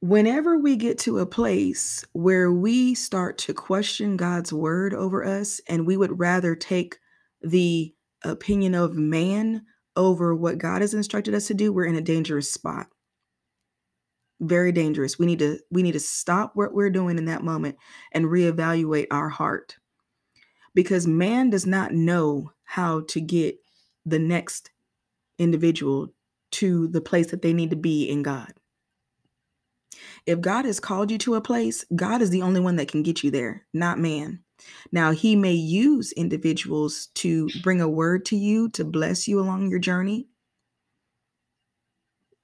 Whenever 0.00 0.58
we 0.58 0.76
get 0.76 0.98
to 0.98 1.20
a 1.20 1.26
place 1.26 2.04
where 2.12 2.52
we 2.52 2.94
start 2.94 3.38
to 3.38 3.54
question 3.54 4.16
God's 4.16 4.52
word 4.52 4.92
over 4.92 5.24
us 5.24 5.60
and 5.68 5.86
we 5.86 5.96
would 5.96 6.18
rather 6.18 6.56
take 6.56 6.98
the 7.40 7.94
opinion 8.24 8.74
of 8.74 8.94
man 8.96 9.64
over 9.94 10.34
what 10.34 10.58
God 10.58 10.80
has 10.80 10.92
instructed 10.92 11.34
us 11.34 11.46
to 11.46 11.54
do, 11.54 11.72
we're 11.72 11.84
in 11.84 11.94
a 11.94 12.00
dangerous 12.00 12.50
spot. 12.50 12.88
Very 14.40 14.72
dangerous. 14.72 15.20
We 15.20 15.26
need 15.26 15.38
to 15.38 15.60
we 15.70 15.84
need 15.84 15.92
to 15.92 16.00
stop 16.00 16.52
what 16.54 16.74
we're 16.74 16.90
doing 16.90 17.16
in 17.16 17.26
that 17.26 17.44
moment 17.44 17.76
and 18.10 18.26
reevaluate 18.26 19.06
our 19.12 19.28
heart. 19.28 19.76
Because 20.74 21.06
man 21.06 21.50
does 21.50 21.66
not 21.66 21.92
know 21.92 22.52
how 22.64 23.02
to 23.08 23.20
get 23.20 23.58
the 24.06 24.18
next 24.18 24.70
individual 25.38 26.12
to 26.52 26.88
the 26.88 27.00
place 27.00 27.30
that 27.30 27.42
they 27.42 27.52
need 27.52 27.70
to 27.70 27.76
be 27.76 28.08
in 28.08 28.22
God. 28.22 28.52
If 30.26 30.40
God 30.40 30.64
has 30.64 30.80
called 30.80 31.10
you 31.10 31.18
to 31.18 31.34
a 31.34 31.40
place, 31.40 31.84
God 31.94 32.22
is 32.22 32.30
the 32.30 32.42
only 32.42 32.60
one 32.60 32.76
that 32.76 32.88
can 32.88 33.02
get 33.02 33.22
you 33.22 33.30
there, 33.30 33.66
not 33.72 33.98
man. 33.98 34.40
Now, 34.92 35.10
he 35.10 35.34
may 35.34 35.52
use 35.52 36.12
individuals 36.12 37.08
to 37.16 37.48
bring 37.62 37.80
a 37.80 37.88
word 37.88 38.24
to 38.26 38.36
you 38.36 38.68
to 38.70 38.84
bless 38.84 39.26
you 39.26 39.40
along 39.40 39.70
your 39.70 39.80
journey. 39.80 40.28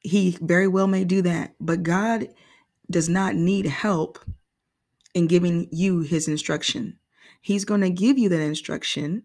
He 0.01 0.37
very 0.41 0.67
well 0.67 0.87
may 0.87 1.05
do 1.05 1.23
that, 1.23 1.55
but 1.61 1.83
God 1.83 2.29
does 2.91 3.09
not 3.09 3.35
need 3.35 3.67
help 3.67 4.19
in 5.15 5.27
giving 5.27 5.69
you 5.71 6.01
his 6.01 6.29
instruction. 6.29 6.99
He's 7.41 7.65
going 7.65 7.81
to 7.83 7.91
give 7.91 8.19
you 8.19 8.29
that 8.29 8.41
instruction, 8.41 9.25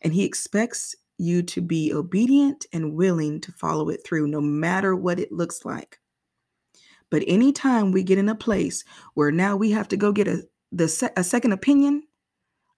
and 0.00 0.12
he 0.12 0.24
expects 0.24 0.94
you 1.18 1.42
to 1.42 1.60
be 1.60 1.92
obedient 1.92 2.66
and 2.72 2.94
willing 2.94 3.40
to 3.42 3.52
follow 3.52 3.88
it 3.88 4.00
through, 4.04 4.26
no 4.26 4.40
matter 4.40 4.96
what 4.96 5.20
it 5.20 5.30
looks 5.30 5.64
like. 5.64 5.98
But 7.10 7.22
anytime 7.26 7.92
we 7.92 8.02
get 8.02 8.18
in 8.18 8.28
a 8.28 8.34
place 8.34 8.84
where 9.14 9.30
now 9.30 9.54
we 9.54 9.70
have 9.72 9.88
to 9.88 9.96
go 9.96 10.12
get 10.12 10.28
a 10.28 10.48
the 10.72 11.12
a 11.16 11.22
second 11.22 11.52
opinion 11.52 12.04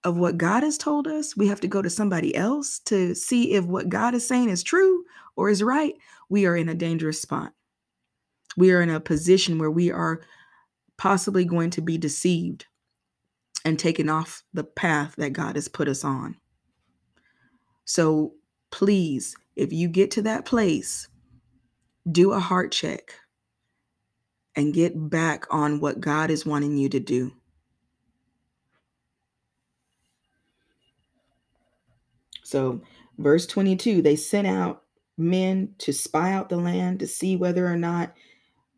of 0.03 0.17
what 0.17 0.37
God 0.37 0.61
has 0.61 0.77
told 0.77 1.07
us, 1.07 1.35
we 1.35 1.47
have 1.47 1.61
to 1.61 1.67
go 1.67 1.81
to 1.81 1.89
somebody 1.89 2.35
else 2.35 2.79
to 2.85 3.15
see 3.15 3.53
if 3.53 3.65
what 3.65 3.89
God 3.89 4.13
is 4.13 4.27
saying 4.27 4.49
is 4.49 4.61
true 4.61 5.03
or 5.35 5.49
is 5.49 5.63
right, 5.63 5.95
we 6.29 6.45
are 6.45 6.55
in 6.55 6.69
a 6.69 6.75
dangerous 6.75 7.21
spot. 7.21 7.53
We 8.57 8.71
are 8.71 8.81
in 8.81 8.89
a 8.89 8.99
position 8.99 9.57
where 9.57 9.71
we 9.71 9.91
are 9.91 10.21
possibly 10.97 11.45
going 11.45 11.71
to 11.71 11.81
be 11.81 11.97
deceived 11.97 12.65
and 13.65 13.79
taken 13.79 14.09
off 14.09 14.43
the 14.53 14.63
path 14.63 15.15
that 15.17 15.33
God 15.33 15.55
has 15.55 15.67
put 15.67 15.89
us 15.89 16.05
on. 16.05 16.37
So 17.85 18.33
please, 18.71 19.35
if 19.55 19.73
you 19.73 19.89
get 19.89 20.11
to 20.11 20.21
that 20.23 20.45
place, 20.45 21.07
do 22.11 22.31
a 22.31 22.39
heart 22.39 22.71
check 22.71 23.15
and 24.55 24.73
get 24.73 25.09
back 25.09 25.45
on 25.51 25.79
what 25.79 25.99
God 25.99 26.31
is 26.31 26.45
wanting 26.45 26.77
you 26.77 26.89
to 26.89 26.99
do. 26.99 27.33
So, 32.43 32.81
verse 33.17 33.47
22 33.47 34.01
they 34.01 34.15
sent 34.15 34.47
out 34.47 34.83
men 35.17 35.73
to 35.79 35.93
spy 35.93 36.33
out 36.33 36.49
the 36.49 36.57
land 36.57 36.99
to 36.99 37.07
see 37.07 37.35
whether 37.35 37.67
or 37.67 37.77
not 37.77 38.13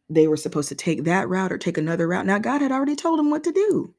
they 0.10 0.28
were 0.28 0.38
supposed 0.38 0.70
to 0.70 0.76
take 0.76 1.04
that 1.04 1.30
route 1.30 1.52
or 1.52 1.58
take 1.58 1.78
another 1.78 2.08
route. 2.08 2.26
Now, 2.26 2.40
God 2.40 2.62
had 2.62 2.72
already 2.72 2.96
told 2.96 3.20
them 3.20 3.30
what 3.30 3.44
to 3.46 3.52
do, 3.52 3.94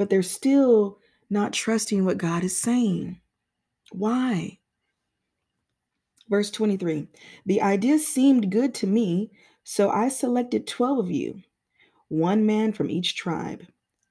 but 0.00 0.08
they're 0.08 0.22
still 0.22 0.98
not 1.28 1.52
trusting 1.52 2.06
what 2.06 2.16
God 2.16 2.42
is 2.42 2.58
saying. 2.58 3.20
Why? 3.92 4.58
Verse 6.30 6.50
23 6.50 7.06
The 7.44 7.60
idea 7.60 7.98
seemed 7.98 8.50
good 8.50 8.72
to 8.76 8.86
me, 8.86 9.30
so 9.62 9.90
I 9.90 10.08
selected 10.08 10.66
12 10.66 10.98
of 11.00 11.10
you, 11.10 11.42
one 12.08 12.46
man 12.46 12.72
from 12.72 12.88
each 12.88 13.14
tribe. 13.14 13.66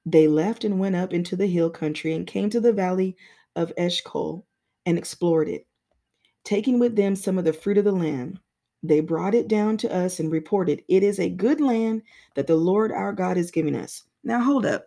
They 0.06 0.28
left 0.28 0.62
and 0.62 0.78
went 0.78 0.94
up 0.94 1.12
into 1.12 1.34
the 1.34 1.48
hill 1.48 1.70
country 1.70 2.14
and 2.14 2.24
came 2.24 2.50
to 2.50 2.60
the 2.60 2.72
valley 2.72 3.16
of 3.56 3.72
Eshcol 3.76 4.46
and 4.86 4.96
explored 4.96 5.48
it, 5.48 5.66
taking 6.44 6.78
with 6.78 6.94
them 6.94 7.16
some 7.16 7.36
of 7.36 7.44
the 7.44 7.52
fruit 7.52 7.78
of 7.78 7.84
the 7.84 7.90
land. 7.90 8.38
They 8.84 9.00
brought 9.00 9.34
it 9.34 9.48
down 9.48 9.76
to 9.78 9.92
us 9.92 10.20
and 10.20 10.30
reported, 10.30 10.84
It 10.86 11.02
is 11.02 11.18
a 11.18 11.28
good 11.28 11.60
land 11.60 12.02
that 12.36 12.46
the 12.46 12.54
Lord 12.54 12.92
our 12.92 13.12
God 13.12 13.36
is 13.36 13.50
giving 13.50 13.74
us. 13.74 14.04
Now, 14.22 14.40
hold 14.40 14.64
up. 14.64 14.86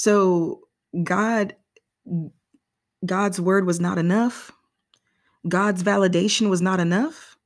So, 0.00 0.62
God, 1.04 1.56
God's 3.04 3.38
word 3.38 3.66
was 3.66 3.80
not 3.80 3.98
enough. 3.98 4.50
God's 5.46 5.82
validation 5.82 6.48
was 6.48 6.62
not 6.62 6.80
enough. 6.80 7.36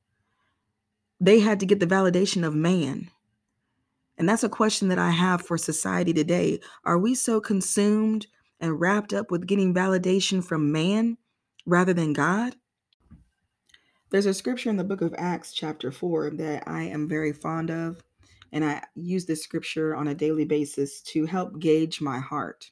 They 1.19 1.41
had 1.41 1.59
to 1.59 1.65
get 1.65 1.81
the 1.81 1.85
validation 1.85 2.47
of 2.47 2.55
man. 2.55 3.11
And 4.17 4.29
that's 4.29 4.45
a 4.45 4.47
question 4.47 4.87
that 4.87 4.97
I 4.97 5.09
have 5.09 5.41
for 5.41 5.57
society 5.57 6.13
today. 6.13 6.61
Are 6.85 6.97
we 6.97 7.13
so 7.13 7.41
consumed 7.41 8.27
and 8.61 8.79
wrapped 8.79 9.11
up 9.11 9.31
with 9.31 9.47
getting 9.47 9.73
validation 9.73 10.41
from 10.41 10.71
man 10.71 11.17
rather 11.65 11.93
than 11.93 12.13
God? 12.13 12.55
There's 14.11 14.27
a 14.27 14.33
scripture 14.33 14.69
in 14.69 14.77
the 14.77 14.85
book 14.85 15.01
of 15.01 15.13
Acts, 15.17 15.51
chapter 15.51 15.91
4, 15.91 16.29
that 16.37 16.63
I 16.67 16.83
am 16.83 17.09
very 17.09 17.33
fond 17.33 17.69
of. 17.69 18.01
And 18.55 18.63
I 18.63 18.81
use 18.95 19.25
this 19.25 19.43
scripture 19.43 19.93
on 19.97 20.07
a 20.07 20.15
daily 20.15 20.45
basis 20.45 21.01
to 21.01 21.25
help 21.25 21.59
gauge 21.59 21.99
my 21.99 22.19
heart. 22.19 22.71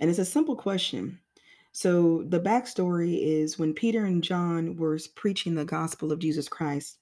And 0.00 0.10
it's 0.10 0.18
a 0.18 0.24
simple 0.24 0.56
question. 0.56 1.20
So, 1.70 2.24
the 2.24 2.40
backstory 2.40 3.20
is 3.22 3.60
when 3.60 3.74
Peter 3.74 4.04
and 4.04 4.24
John 4.24 4.76
were 4.76 4.98
preaching 5.14 5.54
the 5.54 5.64
gospel 5.64 6.10
of 6.10 6.18
Jesus 6.18 6.48
Christ, 6.48 6.98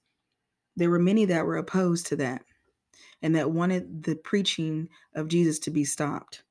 there 0.75 0.91
were 0.91 0.99
many 0.99 1.25
that 1.25 1.43
were 1.43 1.57
opposed 1.57 2.05
to 2.07 2.15
that 2.17 2.43
and 3.23 3.35
that 3.35 3.49
wanted 3.49 4.03
the 4.03 4.15
preaching 4.15 4.87
of 5.15 5.27
Jesus 5.27 5.57
to 5.59 5.71
be 5.71 5.83
stopped. 5.83 6.43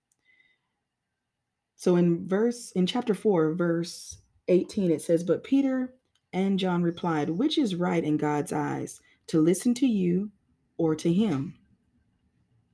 So 1.76 1.94
in 1.94 2.26
verse 2.26 2.72
in 2.72 2.86
chapter 2.86 3.14
4 3.14 3.54
verse 3.54 4.18
18 4.48 4.90
it 4.90 5.00
says 5.00 5.22
but 5.22 5.44
Peter 5.44 5.94
and 6.32 6.58
John 6.58 6.82
replied 6.82 7.30
which 7.30 7.56
is 7.56 7.76
right 7.76 8.02
in 8.02 8.16
God's 8.16 8.52
eyes 8.52 9.00
to 9.28 9.40
listen 9.40 9.74
to 9.74 9.86
you 9.86 10.32
or 10.78 10.94
to 10.94 11.12
him. 11.12 11.54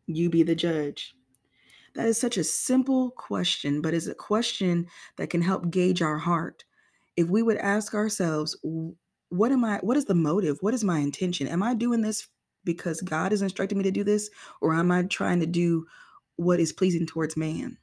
You 0.07 0.31
be 0.31 0.43
the 0.43 0.55
judge. 0.55 1.15
That 1.95 2.07
is 2.07 2.21
such 2.21 2.37
a 2.37 2.45
simple 2.45 3.11
question 3.11 3.81
but 3.81 3.95
is 3.95 4.09
a 4.09 4.15
question 4.15 4.87
that 5.17 5.31
can 5.31 5.43
help 5.43 5.71
gauge 5.71 6.03
our 6.03 6.19
heart. 6.19 6.65
If 7.17 7.29
we 7.29 7.43
would 7.43 7.57
ask 7.59 7.95
ourselves 7.95 8.57
what 9.31 9.51
am 9.51 9.65
I 9.65 9.79
what 9.79 9.97
is 9.97 10.05
the 10.05 10.15
motive? 10.15 10.59
What 10.61 10.75
is 10.75 10.85
my 10.85 10.99
intention? 10.99 11.49
Am 11.49 11.63
I 11.63 11.75
doing 11.75 12.03
this 12.03 12.29
because 12.65 13.01
God 13.01 13.33
is 13.33 13.43
instructing 13.43 13.79
me 13.79 13.85
to 13.85 13.91
do 13.91 14.05
this 14.05 14.31
or 14.61 14.75
am 14.75 14.91
I 14.91 15.03
trying 15.05 15.41
to 15.41 15.47
do 15.47 15.87
what 16.37 16.61
is 16.61 16.73
pleasing 16.73 17.07
towards 17.07 17.37
man? 17.37 17.79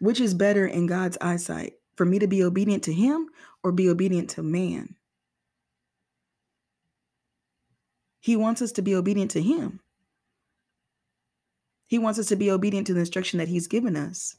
Which 0.00 0.20
is 0.20 0.34
better 0.34 0.66
in 0.66 0.86
God's 0.86 1.18
eyesight? 1.20 1.74
For 1.96 2.06
me 2.06 2.18
to 2.18 2.26
be 2.26 2.42
obedient 2.42 2.82
to 2.84 2.92
him 2.92 3.28
or 3.62 3.72
be 3.72 3.88
obedient 3.88 4.30
to 4.30 4.42
man? 4.42 4.96
He 8.20 8.36
wants 8.36 8.62
us 8.62 8.72
to 8.72 8.82
be 8.82 8.94
obedient 8.94 9.30
to 9.32 9.42
Him. 9.42 9.80
He 11.86 11.98
wants 11.98 12.18
us 12.18 12.26
to 12.26 12.36
be 12.36 12.50
obedient 12.50 12.86
to 12.86 12.94
the 12.94 13.00
instruction 13.00 13.38
that 13.38 13.48
He's 13.48 13.66
given 13.66 13.96
us, 13.96 14.36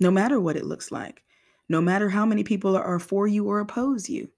no 0.00 0.10
matter 0.10 0.40
what 0.40 0.56
it 0.56 0.64
looks 0.64 0.90
like, 0.90 1.22
no 1.68 1.80
matter 1.80 2.08
how 2.08 2.26
many 2.26 2.42
people 2.42 2.76
are 2.76 2.98
for 2.98 3.26
you 3.26 3.46
or 3.48 3.60
oppose 3.60 4.08
you. 4.08 4.30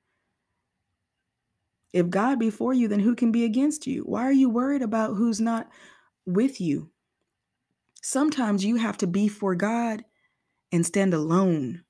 If 1.93 2.11
God 2.11 2.39
be 2.39 2.51
for 2.51 2.75
you, 2.75 2.89
then 2.89 3.01
who 3.01 3.15
can 3.15 3.33
be 3.33 3.45
against 3.45 3.87
you? 3.87 4.03
Why 4.03 4.25
are 4.25 4.33
you 4.33 4.51
worried 4.51 4.83
about 4.83 5.15
who's 5.15 5.41
not 5.41 5.71
with 6.27 6.61
you? 6.61 6.91
Sometimes 8.03 8.65
you 8.65 8.77
have 8.77 8.99
to 8.99 9.07
be 9.07 9.29
for 9.29 9.55
God 9.55 10.05
and 10.73 10.85
stand 10.85 11.15
alone 11.15 11.85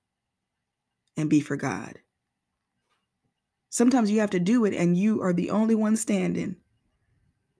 and 1.16 1.28
be 1.28 1.40
for 1.40 1.56
God. 1.56 1.98
Sometimes 3.76 4.10
you 4.10 4.20
have 4.20 4.30
to 4.30 4.40
do 4.40 4.64
it 4.64 4.72
and 4.72 4.96
you 4.96 5.20
are 5.20 5.34
the 5.34 5.50
only 5.50 5.74
one 5.74 5.96
standing. 5.96 6.56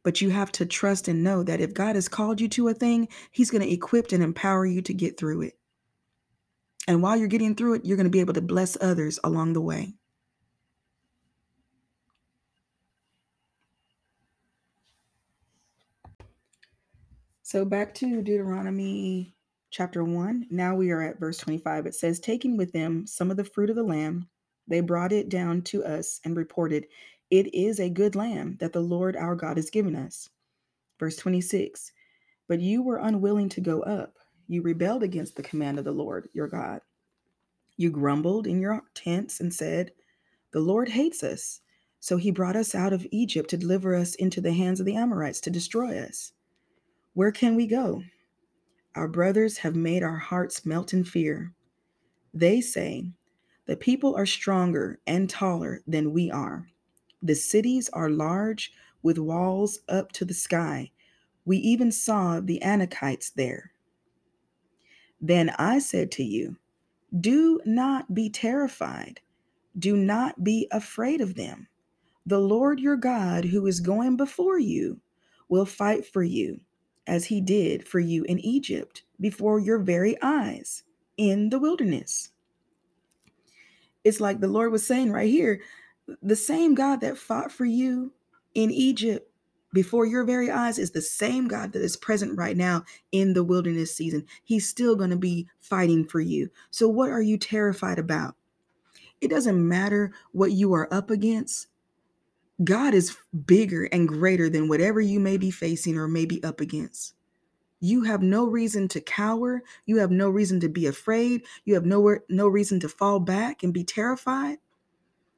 But 0.03 0.23
you 0.23 0.31
have 0.31 0.51
to 0.53 0.65
trust 0.65 1.09
and 1.09 1.23
know 1.23 1.43
that 1.43 1.61
if 1.61 1.75
God 1.75 1.95
has 1.95 2.09
called 2.09 2.41
you 2.41 2.49
to 2.49 2.69
a 2.69 2.73
thing, 2.73 3.09
He's 3.33 3.51
going 3.51 3.61
to 3.61 3.71
equip 3.71 4.11
and 4.13 4.23
empower 4.23 4.65
you 4.65 4.81
to 4.81 4.95
get 4.95 5.19
through 5.19 5.43
it. 5.43 5.59
And 6.89 7.03
while 7.03 7.19
you're 7.19 7.29
getting 7.29 7.55
through 7.55 7.75
it, 7.75 7.85
you're 7.85 7.99
going 7.99 8.07
to 8.07 8.11
be 8.11 8.21
able 8.21 8.33
to 8.33 8.41
bless 8.41 8.79
others 8.81 9.19
along 9.25 9.53
the 9.53 9.61
way. 9.61 9.93
So 17.43 17.67
back 17.67 17.93
to 17.97 18.23
Deuteronomy 18.23 19.35
chapter 19.69 20.03
1. 20.03 20.47
Now 20.49 20.77
we 20.77 20.93
are 20.93 21.03
at 21.03 21.21
verse 21.21 21.37
25. 21.37 21.85
It 21.85 21.95
says, 21.95 22.21
Taking 22.21 22.57
with 22.57 22.73
them 22.73 23.07
some 23.07 23.31
of 23.31 23.37
the 23.37 23.45
fruit 23.45 23.69
of 23.69 23.77
the 23.77 23.83
lamb, 23.83 24.31
they 24.69 24.81
brought 24.81 25.13
it 25.13 25.29
down 25.29 25.63
to 25.63 25.85
us 25.85 26.21
and 26.25 26.37
reported, 26.37 26.87
It 27.31 27.55
is 27.55 27.81
a 27.81 27.91
good 27.91 28.17
lamb 28.17 28.57
that 28.61 28.73
the 28.73 28.81
Lord 28.81 29.17
our 29.17 29.35
God 29.37 29.57
has 29.57 29.71
given 29.71 29.95
us. 29.95 30.29
Verse 30.99 31.17
26 31.17 31.93
But 32.49 32.61
you 32.61 32.83
were 32.83 32.99
unwilling 32.99 33.49
to 33.51 33.61
go 33.61 33.83
up. 33.83 34.15
You 34.49 34.63
rebelled 34.63 35.03
against 35.03 35.37
the 35.37 35.43
command 35.43 35.79
of 35.79 35.85
the 35.85 35.93
Lord 35.93 36.29
your 36.33 36.49
God. 36.49 36.81
You 37.77 37.91
grumbled 37.91 38.47
in 38.47 38.61
your 38.61 38.83
tents 38.95 39.41
and 39.41 39.53
said, 39.53 39.93
The 40.53 40.61
Lord 40.61 40.89
hates 40.89 41.23
us. 41.23 41.61
So 42.01 42.17
he 42.17 42.31
brought 42.31 42.57
us 42.57 42.75
out 42.75 42.93
of 42.93 43.07
Egypt 43.11 43.51
to 43.51 43.57
deliver 43.57 43.95
us 43.95 44.15
into 44.15 44.41
the 44.41 44.53
hands 44.53 44.81
of 44.81 44.87
the 44.87 44.97
Amorites 44.97 45.41
to 45.41 45.51
destroy 45.51 45.99
us. 45.99 46.33
Where 47.15 47.33
can 47.33 47.57
we 47.57 47.67
go? 47.67 48.03
Our 48.95 49.09
brothers 49.09 49.59
have 49.59 49.77
made 49.77 50.03
our 50.03 50.17
hearts 50.17 50.65
melt 50.65 50.95
in 50.95 51.05
fear. 51.05 51.53
They 52.33 52.61
say, 52.61 53.11
The 53.67 53.77
people 53.77 54.15
are 54.15 54.27
stronger 54.27 55.01
and 55.07 55.29
taller 55.29 55.83
than 55.87 56.13
we 56.13 56.31
are. 56.31 56.69
The 57.23 57.35
cities 57.35 57.89
are 57.93 58.09
large 58.09 58.73
with 59.03 59.19
walls 59.19 59.81
up 59.89 60.13
to 60.13 60.25
the 60.25 60.35
sky. 60.35 60.93
We 61.45 61.59
even 61.59 61.91
saw 61.91 62.41
the 62.41 62.61
Anakites 62.63 63.33
there. 63.35 63.73
Then 65.21 65.51
I 65.59 65.79
said 65.79 66.11
to 66.13 66.23
you, 66.23 66.57
Do 67.19 67.61
not 67.65 68.15
be 68.15 68.31
terrified. 68.31 69.21
Do 69.79 69.97
not 69.97 70.45
be 70.45 70.69
afraid 70.71 71.21
of 71.21 71.35
them. 71.35 71.69
The 72.25 72.41
Lord 72.41 72.81
your 72.81 72.97
God, 72.97 73.45
who 73.45 73.67
is 73.67 73.81
going 73.81 74.17
before 74.17 74.59
you, 74.59 75.01
will 75.49 75.67
fight 75.67 76.07
for 76.07 76.23
you, 76.23 76.61
as 77.07 77.25
he 77.25 77.41
did 77.41 77.87
for 77.87 78.01
you 78.01 78.25
in 78.25 78.39
Egypt, 78.41 79.03
before 79.21 79.61
your 79.61 79.79
very 79.79 80.17
eyes, 80.23 80.83
in 81.17 81.51
the 81.51 81.59
wilderness. 81.59 82.31
It's 84.07 84.21
like 84.21 84.39
the 84.39 84.47
Lord 84.47 84.71
was 84.71 84.87
saying 84.87 85.11
right 85.11 85.29
here 85.29 85.61
the 86.23 86.37
same 86.37 86.77
God 86.77 87.01
that 87.01 87.19
fought 87.19 87.51
for 87.51 87.65
you 87.65 88.13
in 88.55 88.71
Egypt 88.71 89.29
before 89.73 90.07
your 90.07 90.23
very 90.23 90.49
eyes 90.49 90.79
is 90.79 90.93
the 90.93 91.03
same 91.03 91.49
God 91.49 91.73
that 91.73 91.83
is 91.83 91.97
present 91.97 92.39
right 92.39 92.57
now 92.57 92.85
in 93.11 93.33
the 93.33 93.43
wilderness 93.43 93.93
season. 93.93 94.25
He's 94.45 94.69
still 94.69 94.95
going 94.95 95.11
to 95.11 95.17
be 95.17 95.49
fighting 95.59 96.07
for 96.07 96.21
you. 96.21 96.51
So, 96.71 96.89
what 96.89 97.11
are 97.11 97.21
you 97.21 97.37
terrified 97.37 97.99
about? 97.99 98.37
It 99.21 99.29
doesn't 99.29 99.69
matter 99.69 100.13
what 100.31 100.53
you 100.53 100.73
are 100.75 100.87
up 100.95 101.11
against. 101.11 101.67
God 102.63 102.95
is 102.95 103.17
bigger 103.45 103.89
and 103.91 104.07
greater 104.07 104.49
than 104.49 104.69
whatever 104.69 105.01
you 105.01 105.19
may 105.19 105.37
be 105.37 105.51
facing 105.51 105.99
or 105.99 106.07
may 106.07 106.27
be 106.27 106.41
up 106.45 106.61
against. 106.61 107.16
You 107.81 108.05
have 108.05 108.23
no 108.23 108.47
reason 108.47 108.89
to 108.89 109.01
cower. 109.01 109.63
You 109.85 109.99
have 109.99 110.11
no 110.11 110.31
reason 110.31 110.61
to 110.61 110.69
be 110.69 110.87
afraid. 110.87 111.45
You 111.65 111.75
have 111.75 111.85
no, 111.85 112.19
no 112.29 112.49
reason 112.49 112.81
to 112.81 112.89
fall 112.89 113.21
back 113.21 113.63
and 113.63 113.73
be 113.73 113.85
terrified. 113.85 114.59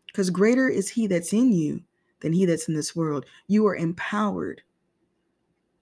Because 0.07 0.31
greater 0.31 0.69
is 0.69 0.91
He 0.91 1.07
that's 1.07 1.33
in 1.33 1.53
you 1.53 1.83
than 2.21 2.33
He 2.33 2.45
that's 2.45 2.69
in 2.69 2.75
this 2.75 2.95
world. 2.95 3.27
You 3.47 3.67
are 3.67 3.77
empowered. 3.77 4.63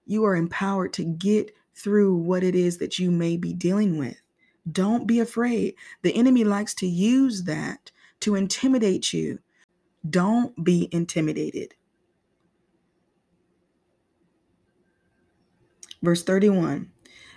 You 0.05 0.23
are 0.25 0.35
empowered 0.35 0.93
to 0.93 1.03
get 1.03 1.51
through 1.75 2.15
what 2.15 2.43
it 2.43 2.55
is 2.55 2.77
that 2.79 2.97
you 2.97 3.11
may 3.11 3.37
be 3.37 3.53
dealing 3.53 3.97
with. 3.97 4.17
Don't 4.69 5.07
be 5.07 5.19
afraid. 5.19 5.75
The 6.01 6.15
enemy 6.15 6.43
likes 6.43 6.73
to 6.75 6.87
use 6.87 7.43
that 7.43 7.91
to 8.21 8.35
intimidate 8.35 9.13
you. 9.13 9.39
Don't 10.09 10.63
be 10.63 10.89
intimidated. 10.91 11.75
Verse 16.07 16.23
31 16.23 16.89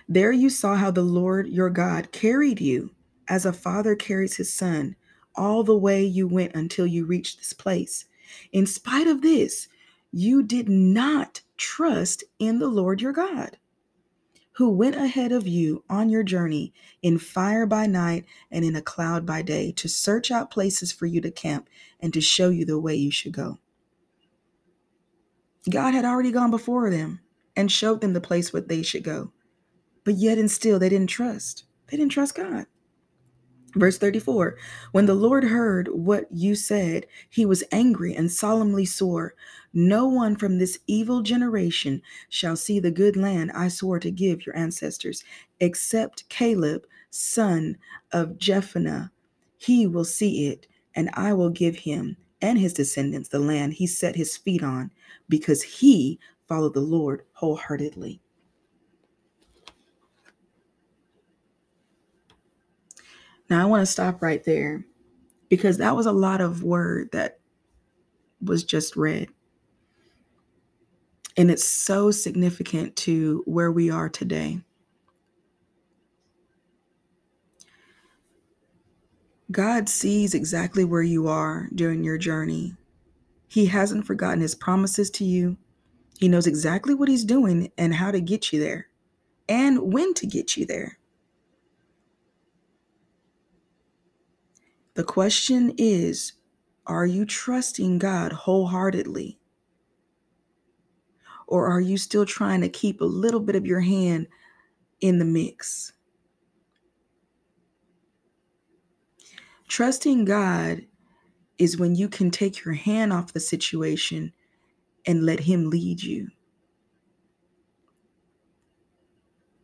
There 0.09 0.31
you 0.31 0.49
saw 0.49 0.77
how 0.77 0.93
the 0.93 1.03
Lord 1.03 1.49
your 1.49 1.71
God 1.71 2.13
carried 2.13 2.61
you 2.61 2.95
as 3.27 3.45
a 3.45 3.53
father 3.53 3.97
carries 3.97 4.37
his 4.37 4.53
son 4.53 4.95
all 5.35 5.65
the 5.65 5.77
way 5.77 6.05
you 6.05 6.29
went 6.29 6.55
until 6.55 6.87
you 6.87 7.05
reached 7.05 7.39
this 7.39 7.53
place. 7.53 8.05
In 8.53 8.67
spite 8.67 9.09
of 9.09 9.23
this, 9.23 9.67
you 10.13 10.45
did 10.45 10.69
not 10.69 11.41
trust 11.57 12.23
in 12.39 12.61
the 12.61 12.69
Lord 12.69 13.03
your 13.03 13.13
God, 13.13 13.59
who 14.53 14.71
went 14.71 14.95
ahead 14.95 15.33
of 15.33 15.49
you 15.49 15.83
on 15.91 16.09
your 16.09 16.23
journey 16.23 16.73
in 17.03 17.19
fire 17.19 17.67
by 17.67 17.87
night 17.87 18.25
and 18.53 18.65
in 18.65 18.77
a 18.77 18.81
cloud 18.81 19.27
by 19.27 19.43
day 19.43 19.73
to 19.73 19.89
search 19.89 20.31
out 20.31 20.53
places 20.53 20.93
for 20.93 21.07
you 21.07 21.21
to 21.23 21.33
camp 21.33 21.69
and 21.99 22.15
to 22.15 22.21
show 22.21 22.51
you 22.51 22.65
the 22.65 22.79
way 22.79 22.95
you 22.95 23.11
should 23.11 23.33
go. 23.33 23.59
God 25.69 25.93
had 25.93 26.05
already 26.05 26.31
gone 26.31 26.53
before 26.53 26.89
them 26.89 27.19
and 27.57 27.71
showed 27.71 28.01
them 28.01 28.13
the 28.13 28.21
place 28.21 28.53
where 28.53 28.63
they 28.63 28.83
should 28.83 29.05
go. 29.05 29.33
But 30.05 30.15
yet 30.15 30.39
and 30.39 30.51
still 30.51 30.79
they 30.79 30.89
didn't 30.89 31.11
trust. 31.11 31.65
They 31.89 31.97
didn't 31.97 32.13
trust 32.13 32.35
God. 32.35 32.67
Verse 33.75 33.99
34 33.99 34.57
When 34.93 35.07
the 35.07 35.15
Lord 35.15 35.45
heard 35.45 35.89
what 35.89 36.27
you 36.33 36.55
said, 36.55 37.07
he 37.29 37.47
was 37.47 37.63
angry 37.71 38.15
and 38.15 38.31
solemnly 38.31 38.85
swore, 38.85 39.35
No 39.73 40.09
one 40.09 40.35
from 40.37 40.59
this 40.59 40.79
evil 40.87 41.23
generation 41.23 42.03
shall 42.29 42.57
see 42.57 42.81
the 42.81 42.91
good 42.91 43.17
land 43.17 43.53
I 43.55 43.69
swore 43.69 44.01
to 44.01 44.11
give 44.11 44.45
your 44.45 44.57
ancestors, 44.57 45.23
except 45.61 46.29
Caleb, 46.29 46.85
son 47.11 47.77
of 48.13 48.39
Jephunneh. 48.39 49.11
He 49.57 49.87
will 49.87 50.05
see 50.05 50.49
it, 50.49 50.67
and 50.95 51.11
I 51.15 51.33
will 51.33 51.51
give 51.51 51.77
him 51.77 52.17
and 52.43 52.59
his 52.59 52.73
descendants 52.73 53.29
the 53.29 53.39
land 53.39 53.75
he 53.75 53.87
set 53.87 54.17
his 54.17 54.37
feet 54.37 54.63
on, 54.63 54.91
because 55.29 55.63
he 55.63 56.19
followed 56.51 56.75
the 56.75 56.81
Lord 56.81 57.23
wholeheartedly. 57.35 58.21
Now, 63.49 63.63
I 63.63 63.67
want 63.67 63.83
to 63.83 63.87
stop 63.87 64.21
right 64.21 64.43
there 64.43 64.85
because 65.49 65.79
that 65.79 65.95
was 65.95 66.07
a 66.07 66.13
lot 66.13 66.41
of 66.41 66.65
word 66.65 67.11
that 67.13 67.39
was 68.43 68.65
just 68.65 68.97
read. 68.97 69.29
And 71.37 71.53
it's 71.53 71.65
so 71.65 72.11
significant 72.11 72.97
to 72.97 73.45
where 73.47 73.71
we 73.71 73.89
are 73.89 74.09
today. 74.09 74.61
God 79.53 79.89
sees 79.89 80.35
exactly 80.35 80.85
where 80.85 81.03
you 81.03 81.29
are 81.29 81.69
during 81.73 82.03
your 82.03 82.19
journey. 82.19 82.75
He 83.47 83.67
hasn't 83.67 84.05
forgotten 84.05 84.41
his 84.41 84.57
promises 84.57 85.11
to 85.13 85.25
you. 85.25 85.57
He 86.21 86.29
knows 86.29 86.47
exactly 86.47 86.93
what 86.93 87.09
he's 87.09 87.25
doing 87.25 87.73
and 87.79 87.95
how 87.95 88.11
to 88.11 88.21
get 88.21 88.53
you 88.53 88.61
there 88.61 88.89
and 89.49 89.91
when 89.91 90.13
to 90.15 90.27
get 90.27 90.55
you 90.55 90.67
there. 90.67 90.99
The 94.93 95.03
question 95.03 95.73
is 95.79 96.35
Are 96.87 97.07
you 97.07 97.25
trusting 97.25 98.01
God 98.01 98.33
wholeheartedly? 98.33 99.39
Or 101.47 101.67
are 101.69 101.81
you 101.81 101.97
still 101.97 102.27
trying 102.27 102.61
to 102.61 102.69
keep 102.69 103.01
a 103.01 103.07
little 103.07 103.41
bit 103.41 103.57
of 103.57 103.65
your 103.65 103.81
hand 103.81 104.27
in 105.01 105.19
the 105.19 105.25
mix? 105.25 105.95
Trusting 109.69 110.27
God 110.27 110.83
is 111.57 111.79
when 111.79 111.95
you 111.95 112.11
can 112.11 112.31
take 112.31 112.63
your 112.63 112.75
hand 112.75 113.11
off 113.11 113.33
the 113.33 113.41
situation 113.41 114.35
and 115.07 115.27
let 115.27 115.41
Him 115.41 115.71
lead 115.71 116.03
you. 116.03 116.31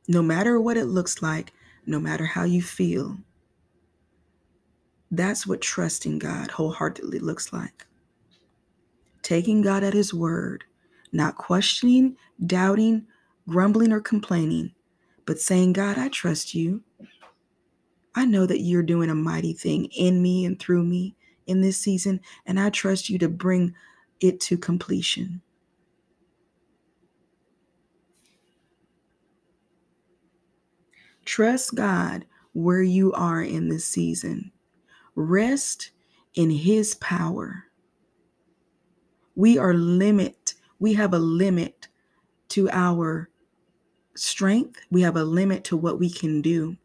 No 0.09 0.23
matter 0.23 0.61
what 0.61 0.77
it 0.77 0.87
looks 0.87 1.23
like, 1.23 1.53
no 1.87 2.01
matter 2.01 2.27
how 2.27 2.45
you 2.45 2.63
feel, 2.63 3.19
that's 5.11 5.47
what 5.47 5.61
trusting 5.63 6.19
God 6.19 6.51
wholeheartedly 6.53 7.21
looks 7.21 7.53
like. 7.53 7.85
taking 9.23 9.63
God 9.63 9.85
at 9.85 9.95
His 9.95 10.15
word, 10.15 10.65
not 11.13 11.37
questioning, 11.37 12.17
doubting, 12.47 13.07
grumbling, 13.49 13.93
or 13.93 14.01
complaining, 14.01 14.75
but 15.27 15.41
saying, 15.41 15.75
God, 15.75 15.99
I 15.99 16.09
trust 16.11 16.55
you. 16.55 16.83
I 18.15 18.25
know 18.25 18.47
that 18.47 18.61
you're 18.61 18.83
doing 18.83 19.11
a 19.11 19.15
mighty 19.15 19.53
thing 19.53 19.87
in 19.97 20.23
me 20.23 20.45
and 20.45 20.59
through 20.61 20.85
me 20.85 21.17
in 21.47 21.61
this 21.63 21.79
season, 21.79 22.21
and 22.47 22.61
I 22.61 22.71
trust 22.71 23.11
you 23.11 23.19
to 23.21 23.29
bring 23.29 23.75
it 24.21 24.41
to 24.41 24.59
completion. 24.59 25.43
Trust 31.25 31.75
God 31.77 32.27
where 32.55 32.83
you 32.83 33.13
are 33.15 33.43
in 33.43 33.69
this 33.69 33.87
season. 33.87 34.53
Rest 35.17 35.93
in 36.35 36.51
His 36.51 36.95
power. 36.97 37.65
We 39.37 39.59
are 39.59 39.75
limit. 39.75 40.55
We 40.81 40.95
have 40.95 41.15
a 41.15 41.19
limit 41.21 41.89
to 42.51 42.71
our 42.71 43.31
strength. 44.17 44.81
We 44.91 45.03
have 45.03 45.17
a 45.17 45.25
limit 45.25 45.65
to 45.65 45.77
what 45.77 45.99
we 46.01 46.11
can 46.11 46.43
do. 46.43 46.77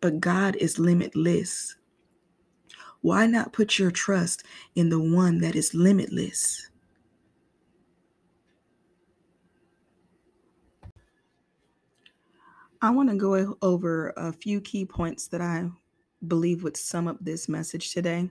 But 0.00 0.20
God 0.20 0.56
is 0.56 0.78
limitless. 0.78 1.76
Why 3.02 3.26
not 3.26 3.52
put 3.52 3.78
your 3.78 3.90
trust 3.92 4.44
in 4.74 4.90
the 4.90 5.00
one 5.00 5.40
that 5.40 5.56
is 5.56 5.74
limitless? 5.74 6.70
I 12.84 12.90
want 12.90 13.08
to 13.08 13.16
go 13.16 13.56
over 13.62 14.12
a 14.18 14.30
few 14.30 14.60
key 14.60 14.84
points 14.84 15.26
that 15.28 15.40
I 15.40 15.70
believe 16.28 16.62
would 16.62 16.76
sum 16.76 17.08
up 17.08 17.16
this 17.18 17.48
message 17.48 17.94
today. 17.94 18.28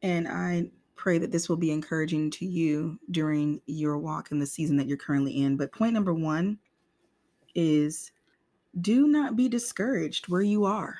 And 0.00 0.26
I 0.26 0.70
pray 0.94 1.18
that 1.18 1.30
this 1.30 1.46
will 1.46 1.58
be 1.58 1.72
encouraging 1.72 2.30
to 2.30 2.46
you 2.46 2.98
during 3.10 3.60
your 3.66 3.98
walk 3.98 4.32
in 4.32 4.38
the 4.38 4.46
season 4.46 4.78
that 4.78 4.86
you're 4.86 4.96
currently 4.96 5.42
in. 5.42 5.58
But 5.58 5.72
point 5.72 5.92
number 5.92 6.14
one 6.14 6.58
is 7.54 8.12
do 8.80 9.06
not 9.06 9.36
be 9.36 9.46
discouraged 9.46 10.28
where 10.28 10.40
you 10.40 10.64
are. 10.64 10.96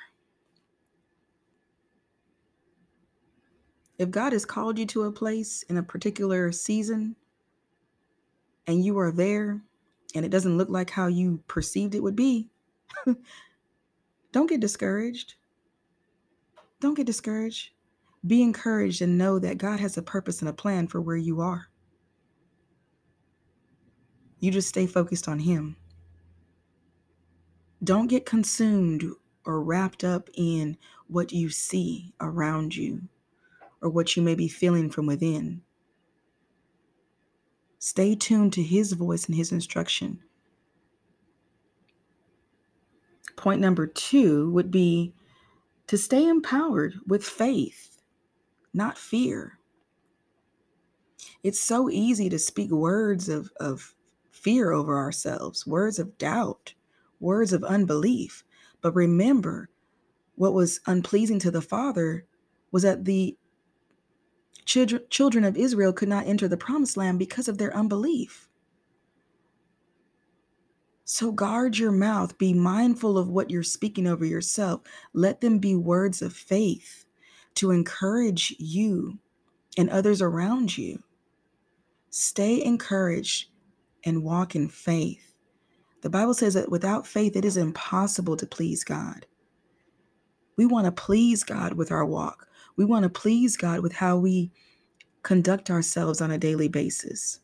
If 3.98 4.10
God 4.10 4.34
has 4.34 4.44
called 4.44 4.78
you 4.78 4.84
to 4.84 5.04
a 5.04 5.12
place 5.12 5.62
in 5.70 5.78
a 5.78 5.82
particular 5.82 6.52
season 6.52 7.16
and 8.66 8.84
you 8.84 8.98
are 8.98 9.10
there 9.10 9.62
and 10.16 10.24
it 10.24 10.30
doesn't 10.30 10.56
look 10.56 10.68
like 10.68 10.90
how 10.90 11.06
you 11.06 11.42
perceived 11.46 11.94
it 11.94 12.02
would 12.02 12.16
be, 12.16 12.48
don't 14.32 14.48
get 14.48 14.60
discouraged. 14.60 15.34
Don't 16.80 16.94
get 16.94 17.06
discouraged. 17.06 17.70
Be 18.26 18.42
encouraged 18.42 19.02
and 19.02 19.16
know 19.16 19.38
that 19.38 19.58
God 19.58 19.78
has 19.80 19.96
a 19.96 20.02
purpose 20.02 20.40
and 20.40 20.48
a 20.48 20.52
plan 20.52 20.88
for 20.88 21.00
where 21.00 21.16
you 21.16 21.40
are. 21.40 21.68
You 24.40 24.50
just 24.50 24.68
stay 24.68 24.86
focused 24.86 25.28
on 25.28 25.38
Him. 25.40 25.76
Don't 27.82 28.08
get 28.08 28.26
consumed 28.26 29.04
or 29.44 29.62
wrapped 29.62 30.02
up 30.02 30.28
in 30.34 30.76
what 31.06 31.32
you 31.32 31.50
see 31.50 32.14
around 32.20 32.74
you 32.74 33.02
or 33.80 33.88
what 33.88 34.16
you 34.16 34.22
may 34.22 34.34
be 34.34 34.48
feeling 34.48 34.90
from 34.90 35.06
within. 35.06 35.62
Stay 37.78 38.14
tuned 38.14 38.52
to 38.54 38.62
His 38.62 38.92
voice 38.92 39.26
and 39.26 39.34
His 39.34 39.52
instruction. 39.52 40.20
Point 43.36 43.60
number 43.60 43.86
two 43.86 44.50
would 44.52 44.70
be 44.70 45.12
to 45.86 45.98
stay 45.98 46.28
empowered 46.28 46.94
with 47.06 47.22
faith, 47.22 48.00
not 48.72 48.98
fear. 48.98 49.58
It's 51.42 51.60
so 51.60 51.88
easy 51.90 52.28
to 52.30 52.38
speak 52.38 52.70
words 52.70 53.28
of, 53.28 53.52
of 53.60 53.94
fear 54.30 54.72
over 54.72 54.96
ourselves, 54.96 55.66
words 55.66 55.98
of 55.98 56.18
doubt, 56.18 56.74
words 57.20 57.52
of 57.52 57.62
unbelief. 57.62 58.42
But 58.80 58.94
remember, 58.94 59.68
what 60.34 60.54
was 60.54 60.80
unpleasing 60.86 61.38
to 61.40 61.50
the 61.50 61.62
Father 61.62 62.26
was 62.72 62.82
that 62.82 63.04
the 63.04 63.36
children, 64.66 65.02
children 65.08 65.44
of 65.44 65.56
Israel 65.56 65.92
could 65.92 66.08
not 66.08 66.26
enter 66.26 66.48
the 66.48 66.56
promised 66.56 66.96
land 66.96 67.18
because 67.18 67.48
of 67.48 67.56
their 67.56 67.74
unbelief. 67.74 68.48
So 71.04 71.30
guard 71.30 71.78
your 71.78 71.92
mouth. 71.92 72.36
Be 72.36 72.52
mindful 72.52 73.16
of 73.16 73.28
what 73.28 73.48
you're 73.48 73.62
speaking 73.62 74.08
over 74.08 74.24
yourself. 74.24 74.82
Let 75.14 75.40
them 75.40 75.58
be 75.58 75.76
words 75.76 76.20
of 76.20 76.34
faith 76.34 77.06
to 77.54 77.70
encourage 77.70 78.54
you 78.58 79.18
and 79.78 79.88
others 79.88 80.20
around 80.20 80.76
you. 80.76 81.02
Stay 82.10 82.62
encouraged 82.62 83.50
and 84.04 84.24
walk 84.24 84.56
in 84.56 84.68
faith. 84.68 85.34
The 86.02 86.10
Bible 86.10 86.34
says 86.34 86.54
that 86.54 86.70
without 86.70 87.06
faith, 87.06 87.36
it 87.36 87.44
is 87.44 87.56
impossible 87.56 88.36
to 88.36 88.46
please 88.46 88.82
God. 88.82 89.26
We 90.56 90.66
want 90.66 90.86
to 90.86 90.92
please 90.92 91.44
God 91.44 91.74
with 91.74 91.92
our 91.92 92.04
walk. 92.04 92.48
We 92.76 92.84
want 92.84 93.04
to 93.04 93.08
please 93.08 93.56
God 93.56 93.80
with 93.80 93.94
how 93.94 94.16
we 94.16 94.50
conduct 95.22 95.70
ourselves 95.70 96.20
on 96.20 96.30
a 96.30 96.38
daily 96.38 96.68
basis. 96.68 97.40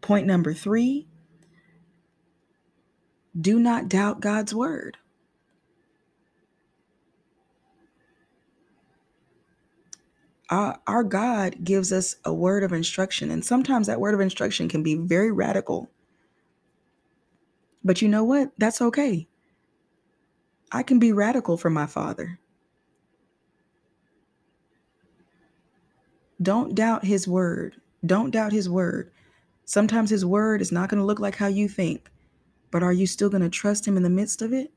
Point 0.00 0.26
number 0.26 0.52
three 0.52 1.06
do 3.40 3.60
not 3.60 3.88
doubt 3.88 4.20
God's 4.20 4.54
word. 4.54 4.96
Our, 10.50 10.78
our, 10.86 11.04
God 11.04 11.62
gives 11.62 11.92
us 11.92 12.16
a 12.24 12.32
word 12.32 12.64
of 12.64 12.72
instruction, 12.72 13.30
and 13.30 13.44
sometimes 13.44 13.86
that 13.86 14.00
word 14.00 14.14
of 14.14 14.20
instruction 14.20 14.68
can 14.68 14.82
be 14.82 14.94
very 14.94 15.30
radical. 15.30 15.90
But 17.84 18.00
you 18.00 18.08
know 18.08 18.24
what? 18.24 18.52
That's 18.56 18.80
okay. 18.80 19.28
I 20.72 20.82
can 20.82 20.98
be 20.98 21.12
radical 21.12 21.58
for 21.58 21.70
my 21.70 21.86
Father. 21.86 22.40
Don't 26.40 26.74
doubt 26.74 27.04
his 27.04 27.26
word. 27.26 27.76
Don't 28.04 28.30
doubt 28.30 28.52
his 28.52 28.68
word. 28.68 29.10
Sometimes 29.64 30.10
his 30.10 30.24
word 30.24 30.60
is 30.60 30.72
not 30.72 30.88
going 30.88 31.00
to 31.00 31.04
look 31.04 31.20
like 31.20 31.36
how 31.36 31.46
you 31.46 31.68
think, 31.68 32.10
but 32.70 32.82
are 32.82 32.92
you 32.92 33.06
still 33.06 33.28
going 33.28 33.42
to 33.42 33.50
trust 33.50 33.86
him 33.86 33.96
in 33.96 34.02
the 34.02 34.10
midst 34.10 34.40
of 34.40 34.52
it? 34.52 34.72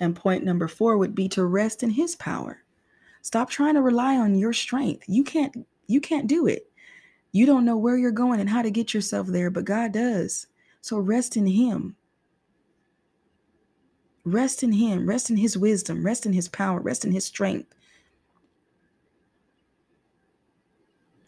And 0.00 0.14
point 0.14 0.44
number 0.44 0.68
four 0.68 0.96
would 0.96 1.14
be 1.14 1.28
to 1.30 1.44
rest 1.44 1.82
in 1.82 1.90
his 1.90 2.14
power. 2.14 2.62
Stop 3.22 3.50
trying 3.50 3.74
to 3.74 3.82
rely 3.82 4.16
on 4.16 4.36
your 4.36 4.52
strength. 4.52 5.04
You 5.08 5.24
can't 5.24 5.66
you 5.86 6.00
can't 6.00 6.28
do 6.28 6.46
it. 6.46 6.70
You 7.32 7.46
don't 7.46 7.64
know 7.64 7.76
where 7.76 7.96
you're 7.96 8.10
going 8.10 8.40
and 8.40 8.48
how 8.48 8.62
to 8.62 8.70
get 8.70 8.94
yourself 8.94 9.26
there, 9.26 9.50
but 9.50 9.64
God 9.64 9.92
does. 9.92 10.46
So 10.80 10.98
rest 10.98 11.36
in 11.36 11.46
him. 11.46 11.96
Rest 14.24 14.62
in 14.62 14.72
him, 14.72 15.08
rest 15.08 15.30
in 15.30 15.38
his 15.38 15.56
wisdom, 15.56 16.04
rest 16.04 16.26
in 16.26 16.32
his 16.32 16.48
power, 16.48 16.80
rest 16.80 17.04
in 17.04 17.12
his 17.12 17.24
strength. 17.24 17.74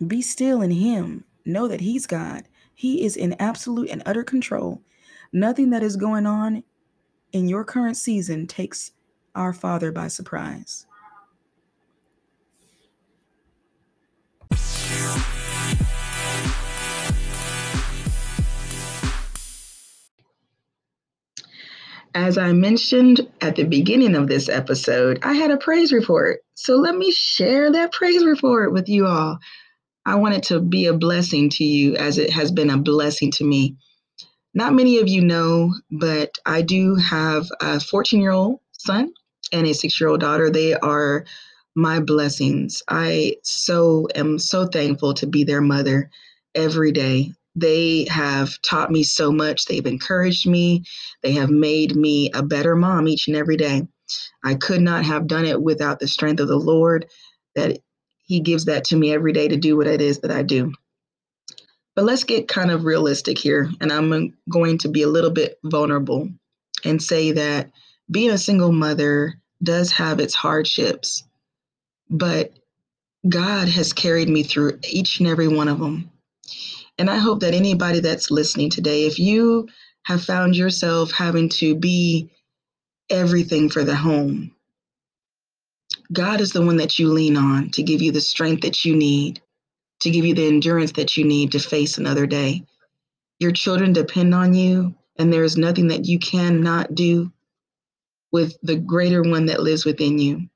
Be 0.07 0.23
still 0.23 0.63
in 0.63 0.71
Him. 0.71 1.25
Know 1.45 1.69
that 1.69 1.83
He's 1.83 2.07
God. 2.07 2.45
He 2.75 3.05
is 3.05 3.17
in 3.17 3.35
absolute 3.39 3.91
and 3.91 4.03
utter 4.07 4.25
control. 4.25 4.81
Nothing 5.33 5.71
that 5.71 5.83
is 5.83 5.97
going 5.97 6.27
on 6.27 6.65
in 7.33 7.49
your 7.49 7.65
current 7.65 7.97
season 7.97 8.47
takes 8.47 8.93
our 9.35 9.53
Father 9.53 9.93
by 9.93 10.09
surprise. 10.09 10.87
As 22.13 22.39
I 22.39 22.53
mentioned 22.53 23.31
at 23.41 23.55
the 23.55 23.65
beginning 23.65 24.17
of 24.17 24.27
this 24.27 24.49
episode, 24.49 25.21
I 25.23 25.35
had 25.35 25.53
a 25.53 25.57
praise 25.59 25.93
report. 25.93 26.41
So 26.55 26.75
let 26.77 26.97
me 26.97 27.13
share 27.13 27.71
that 27.71 27.93
praise 27.93 28.25
report 28.25 28.73
with 28.73 28.89
you 28.89 29.07
all. 29.07 29.39
I 30.07 30.17
want 30.17 30.35
it 30.35 30.43
to 30.45 30.61
be 30.61 30.87
a 30.87 30.95
blessing 30.95 31.51
to 31.51 31.65
you 31.65 31.97
as 31.97 32.19
it 32.19 32.31
has 32.31 32.51
been 32.51 32.71
a 32.71 32.79
blessing 32.79 33.31
to 33.33 33.45
me. 33.45 33.77
Not 34.55 34.75
many 34.75 34.99
of 34.99 35.09
you 35.09 35.21
know, 35.23 35.75
but 35.91 36.37
I 36.45 36.63
do 36.63 36.97
have 36.97 37.47
a 37.61 37.79
14 37.79 38.21
year 38.21 38.33
old 38.33 38.61
son 38.73 39.13
and 39.53 39.67
a 39.67 39.75
six 39.75 40.01
year 40.01 40.11
old 40.11 40.21
daughter. 40.21 40.51
They 40.51 40.75
are 40.75 41.25
my 41.77 42.01
blessings. 42.01 42.83
I 42.89 43.37
so 43.45 44.09
am 44.15 44.39
so 44.39 44.67
thankful 44.67 45.15
to 45.15 45.27
be 45.27 45.45
their 45.45 45.61
mother 45.61 46.11
every 46.55 46.93
day. 46.93 47.33
They 47.55 48.07
have 48.11 48.61
taught 48.63 48.91
me 48.91 49.03
so 49.03 49.31
much. 49.31 49.65
They've 49.65 49.87
encouraged 49.87 50.49
me. 50.49 50.85
They 51.23 51.33
have 51.33 51.51
made 51.51 51.95
me 51.95 52.31
a 52.35 52.43
better 52.43 52.75
mom 52.75 53.07
each 53.09 53.29
and 53.29 53.37
every 53.37 53.57
day. 53.57 53.87
I 54.45 54.55
could 54.55 54.81
not 54.81 55.05
have 55.05 55.27
done 55.27 55.45
it 55.45 55.61
without 55.61 56.01
the 56.01 56.09
strength 56.09 56.41
of 56.41 56.49
the 56.49 56.57
Lord 56.57 57.07
that 57.55 57.79
he 58.31 58.39
gives 58.39 58.67
that 58.67 58.85
to 58.85 58.97
me 58.97 59.13
every 59.13 59.33
day 59.33 59.49
to 59.49 59.57
do 59.57 59.77
what 59.77 59.89
it 59.89 60.01
is 60.01 60.21
that 60.21 60.31
I 60.31 60.43
do. 60.43 60.73
But 61.97 62.05
let's 62.05 62.23
get 62.23 62.47
kind 62.47 62.71
of 62.71 62.85
realistic 62.85 63.37
here. 63.37 63.69
And 63.81 63.93
I'm 63.93 64.39
going 64.49 64.79
to 64.79 64.89
be 64.89 65.03
a 65.03 65.09
little 65.09 65.33
bit 65.33 65.59
vulnerable 65.65 66.29
and 66.85 67.03
say 67.03 67.33
that 67.33 67.73
being 68.09 68.31
a 68.31 68.39
single 68.39 68.71
mother 68.71 69.35
does 69.61 69.91
have 69.91 70.21
its 70.21 70.33
hardships, 70.33 71.25
but 72.09 72.53
God 73.29 73.67
has 73.67 73.93
carried 73.93 74.29
me 74.29 74.45
through 74.45 74.79
each 74.89 75.19
and 75.19 75.29
every 75.29 75.49
one 75.49 75.67
of 75.67 75.81
them. 75.81 76.09
And 76.99 77.11
I 77.11 77.17
hope 77.17 77.41
that 77.41 77.53
anybody 77.53 77.99
that's 77.99 78.31
listening 78.31 78.71
today, 78.71 79.07
if 79.07 79.19
you 79.19 79.69
have 80.05 80.23
found 80.23 80.55
yourself 80.55 81.11
having 81.11 81.49
to 81.49 81.75
be 81.75 82.31
everything 83.11 83.71
for 83.71 83.83
the 83.83 83.97
home, 83.97 84.55
God 86.13 86.41
is 86.41 86.53
the 86.53 86.65
one 86.65 86.77
that 86.79 86.99
you 86.99 87.09
lean 87.09 87.37
on 87.37 87.71
to 87.71 87.83
give 87.83 88.03
you 88.03 88.11
the 88.11 88.21
strength 88.21 88.63
that 88.63 88.85
you 88.85 88.97
need, 88.97 89.41
to 90.01 90.11
give 90.11 90.25
you 90.25 90.35
the 90.35 90.49
endurance 90.49 90.93
that 90.93 91.17
you 91.17 91.25
need 91.25 91.53
to 91.53 91.61
face 91.61 91.99
another 91.99 92.27
day. 92.27 92.65
Your 93.39 93.53
children 93.53 93.93
depend 93.93 94.35
on 94.35 94.55
you, 94.55 94.95
and 95.19 95.33
there 95.33 95.45
is 95.45 95.57
nothing 95.57 95.89
that 95.89 96.07
you 96.07 96.19
cannot 96.19 96.95
do 96.95 97.33
with 98.33 98.57
the 98.63 98.77
greater 98.77 99.23
one 99.23 99.47
that 99.47 99.63
lives 99.63 99.85
within 99.85 100.19
you. 100.19 100.49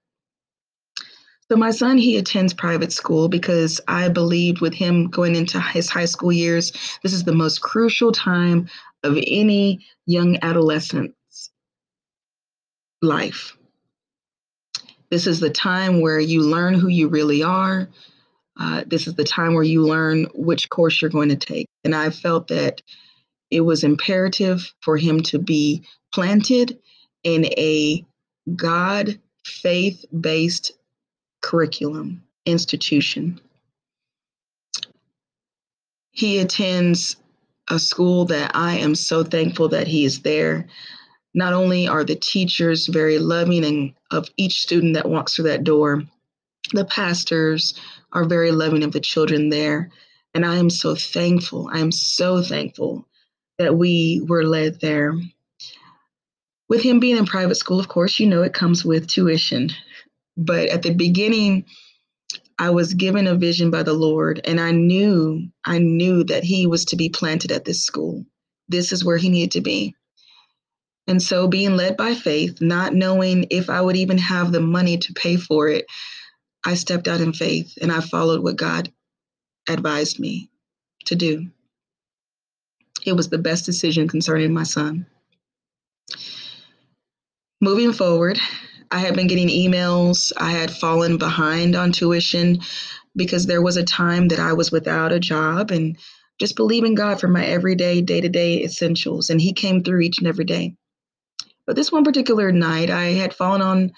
So, 1.50 1.56
my 1.56 1.70
son, 1.70 1.98
he 1.98 2.16
attends 2.16 2.54
private 2.54 2.92
school 2.92 3.28
because 3.28 3.80
I 3.86 4.08
believed 4.08 4.60
with 4.60 4.72
him 4.72 5.08
going 5.10 5.36
into 5.36 5.60
his 5.60 5.90
high 5.90 6.06
school 6.06 6.32
years, 6.32 6.72
this 7.02 7.12
is 7.12 7.24
the 7.24 7.34
most 7.34 7.60
crucial 7.60 8.12
time 8.12 8.68
of 9.02 9.18
any 9.26 9.86
young 10.06 10.38
adolescent's 10.42 11.50
life. 13.02 13.56
This 15.14 15.28
is 15.28 15.38
the 15.38 15.48
time 15.48 16.00
where 16.00 16.18
you 16.18 16.42
learn 16.42 16.74
who 16.74 16.88
you 16.88 17.06
really 17.06 17.40
are. 17.40 17.88
Uh, 18.58 18.82
this 18.84 19.06
is 19.06 19.14
the 19.14 19.22
time 19.22 19.54
where 19.54 19.62
you 19.62 19.86
learn 19.86 20.26
which 20.34 20.68
course 20.70 21.00
you're 21.00 21.08
going 21.08 21.28
to 21.28 21.36
take. 21.36 21.68
And 21.84 21.94
I 21.94 22.10
felt 22.10 22.48
that 22.48 22.82
it 23.48 23.60
was 23.60 23.84
imperative 23.84 24.74
for 24.80 24.96
him 24.96 25.22
to 25.22 25.38
be 25.38 25.84
planted 26.12 26.80
in 27.22 27.44
a 27.44 28.04
God 28.56 29.20
faith 29.46 30.04
based 30.20 30.72
curriculum 31.42 32.24
institution. 32.44 33.40
He 36.10 36.40
attends 36.40 37.14
a 37.70 37.78
school 37.78 38.24
that 38.24 38.50
I 38.56 38.78
am 38.78 38.96
so 38.96 39.22
thankful 39.22 39.68
that 39.68 39.86
he 39.86 40.04
is 40.04 40.22
there. 40.22 40.66
Not 41.34 41.52
only 41.52 41.88
are 41.88 42.04
the 42.04 42.14
teachers 42.14 42.86
very 42.86 43.18
loving 43.18 43.64
and 43.64 43.94
of 44.10 44.28
each 44.36 44.60
student 44.60 44.94
that 44.94 45.08
walks 45.08 45.34
through 45.34 45.46
that 45.46 45.64
door, 45.64 46.04
the 46.72 46.84
pastors 46.84 47.74
are 48.12 48.24
very 48.24 48.52
loving 48.52 48.84
of 48.84 48.92
the 48.92 49.00
children 49.00 49.48
there. 49.48 49.90
And 50.32 50.46
I 50.46 50.56
am 50.56 50.70
so 50.70 50.94
thankful. 50.94 51.68
I 51.72 51.80
am 51.80 51.92
so 51.92 52.42
thankful 52.42 53.06
that 53.58 53.76
we 53.76 54.24
were 54.26 54.44
led 54.44 54.80
there. 54.80 55.14
With 56.68 56.82
him 56.82 56.98
being 56.98 57.16
in 57.16 57.26
private 57.26 57.56
school, 57.56 57.78
of 57.78 57.88
course, 57.88 58.18
you 58.18 58.26
know 58.26 58.42
it 58.42 58.54
comes 58.54 58.84
with 58.84 59.06
tuition. 59.06 59.70
But 60.36 60.68
at 60.68 60.82
the 60.82 60.94
beginning, 60.94 61.66
I 62.58 62.70
was 62.70 62.94
given 62.94 63.26
a 63.26 63.34
vision 63.34 63.70
by 63.70 63.82
the 63.82 63.92
Lord, 63.92 64.40
and 64.44 64.60
I 64.60 64.70
knew, 64.70 65.48
I 65.64 65.78
knew 65.78 66.24
that 66.24 66.44
he 66.44 66.66
was 66.66 66.84
to 66.86 66.96
be 66.96 67.08
planted 67.08 67.52
at 67.52 67.64
this 67.64 67.84
school. 67.84 68.24
This 68.68 68.92
is 68.92 69.04
where 69.04 69.18
he 69.18 69.28
needed 69.28 69.52
to 69.52 69.60
be. 69.60 69.94
And 71.06 71.22
so, 71.22 71.46
being 71.48 71.76
led 71.76 71.96
by 71.96 72.14
faith, 72.14 72.60
not 72.60 72.94
knowing 72.94 73.46
if 73.50 73.68
I 73.68 73.80
would 73.80 73.96
even 73.96 74.18
have 74.18 74.52
the 74.52 74.60
money 74.60 74.96
to 74.98 75.12
pay 75.12 75.36
for 75.36 75.68
it, 75.68 75.84
I 76.64 76.74
stepped 76.74 77.08
out 77.08 77.20
in 77.20 77.32
faith 77.34 77.76
and 77.80 77.92
I 77.92 78.00
followed 78.00 78.42
what 78.42 78.56
God 78.56 78.90
advised 79.68 80.18
me 80.18 80.50
to 81.06 81.14
do. 81.14 81.50
It 83.04 83.12
was 83.12 83.28
the 83.28 83.38
best 83.38 83.66
decision 83.66 84.08
concerning 84.08 84.54
my 84.54 84.62
son. 84.62 85.06
Moving 87.60 87.92
forward, 87.92 88.40
I 88.90 88.98
had 88.98 89.14
been 89.14 89.26
getting 89.26 89.48
emails. 89.48 90.32
I 90.38 90.52
had 90.52 90.70
fallen 90.70 91.18
behind 91.18 91.76
on 91.76 91.92
tuition 91.92 92.60
because 93.16 93.46
there 93.46 93.62
was 93.62 93.76
a 93.76 93.84
time 93.84 94.28
that 94.28 94.38
I 94.38 94.52
was 94.54 94.72
without 94.72 95.12
a 95.12 95.20
job 95.20 95.70
and 95.70 95.96
just 96.38 96.56
believing 96.56 96.94
God 96.94 97.20
for 97.20 97.28
my 97.28 97.44
everyday, 97.44 98.00
day 98.00 98.20
to 98.20 98.28
day 98.28 98.62
essentials. 98.62 99.30
And 99.30 99.40
He 99.40 99.52
came 99.52 99.82
through 99.82 100.00
each 100.00 100.18
and 100.18 100.26
every 100.26 100.44
day. 100.44 100.74
But 101.66 101.76
this 101.76 101.90
one 101.90 102.04
particular 102.04 102.52
night, 102.52 102.90
I 102.90 103.12
had 103.12 103.34
fallen 103.34 103.62
on 103.62 103.92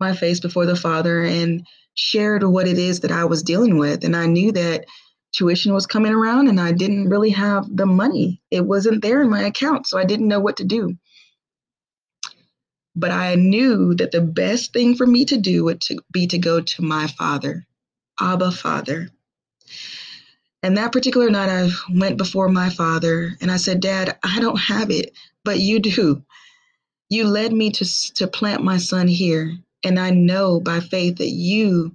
my 0.00 0.14
face 0.14 0.40
before 0.40 0.66
the 0.66 0.76
Father 0.76 1.22
and 1.22 1.66
shared 1.94 2.42
what 2.42 2.66
it 2.66 2.78
is 2.78 3.00
that 3.00 3.12
I 3.12 3.24
was 3.24 3.42
dealing 3.42 3.78
with. 3.78 4.04
And 4.04 4.16
I 4.16 4.26
knew 4.26 4.52
that 4.52 4.86
tuition 5.32 5.72
was 5.72 5.86
coming 5.86 6.12
around 6.12 6.48
and 6.48 6.60
I 6.60 6.72
didn't 6.72 7.08
really 7.08 7.30
have 7.30 7.64
the 7.74 7.86
money. 7.86 8.40
It 8.50 8.66
wasn't 8.66 9.02
there 9.02 9.22
in 9.22 9.30
my 9.30 9.42
account, 9.42 9.86
so 9.86 9.98
I 9.98 10.04
didn't 10.04 10.28
know 10.28 10.40
what 10.40 10.56
to 10.58 10.64
do. 10.64 10.96
But 12.94 13.10
I 13.10 13.36
knew 13.36 13.94
that 13.94 14.10
the 14.12 14.20
best 14.20 14.72
thing 14.72 14.96
for 14.96 15.06
me 15.06 15.24
to 15.26 15.38
do 15.38 15.64
would 15.64 15.80
to 15.82 15.98
be 16.10 16.26
to 16.26 16.38
go 16.38 16.60
to 16.60 16.82
my 16.82 17.06
father, 17.06 17.66
Abba 18.20 18.52
Father. 18.52 19.08
And 20.62 20.76
that 20.76 20.92
particular 20.92 21.30
night, 21.30 21.48
I 21.48 21.70
went 21.92 22.18
before 22.18 22.48
my 22.48 22.68
father 22.68 23.32
and 23.40 23.50
I 23.50 23.56
said, 23.56 23.80
Dad, 23.80 24.18
I 24.22 24.38
don't 24.40 24.58
have 24.58 24.90
it, 24.90 25.12
but 25.44 25.58
you 25.58 25.80
do. 25.80 26.22
You 27.12 27.26
led 27.26 27.52
me 27.52 27.70
to, 27.72 28.14
to 28.14 28.26
plant 28.26 28.64
my 28.64 28.78
son 28.78 29.06
here. 29.06 29.54
And 29.84 30.00
I 30.00 30.08
know 30.08 30.60
by 30.60 30.80
faith 30.80 31.18
that 31.18 31.28
you 31.28 31.94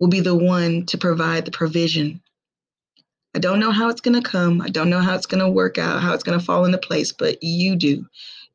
will 0.00 0.08
be 0.08 0.18
the 0.18 0.34
one 0.34 0.86
to 0.86 0.98
provide 0.98 1.44
the 1.44 1.52
provision. 1.52 2.20
I 3.36 3.38
don't 3.38 3.60
know 3.60 3.70
how 3.70 3.90
it's 3.90 4.00
going 4.00 4.20
to 4.20 4.28
come. 4.28 4.60
I 4.60 4.70
don't 4.70 4.90
know 4.90 4.98
how 4.98 5.14
it's 5.14 5.26
going 5.26 5.44
to 5.44 5.48
work 5.48 5.78
out, 5.78 6.02
how 6.02 6.14
it's 6.14 6.24
going 6.24 6.36
to 6.36 6.44
fall 6.44 6.64
into 6.64 6.78
place, 6.78 7.12
but 7.12 7.44
you 7.44 7.76
do. 7.76 8.06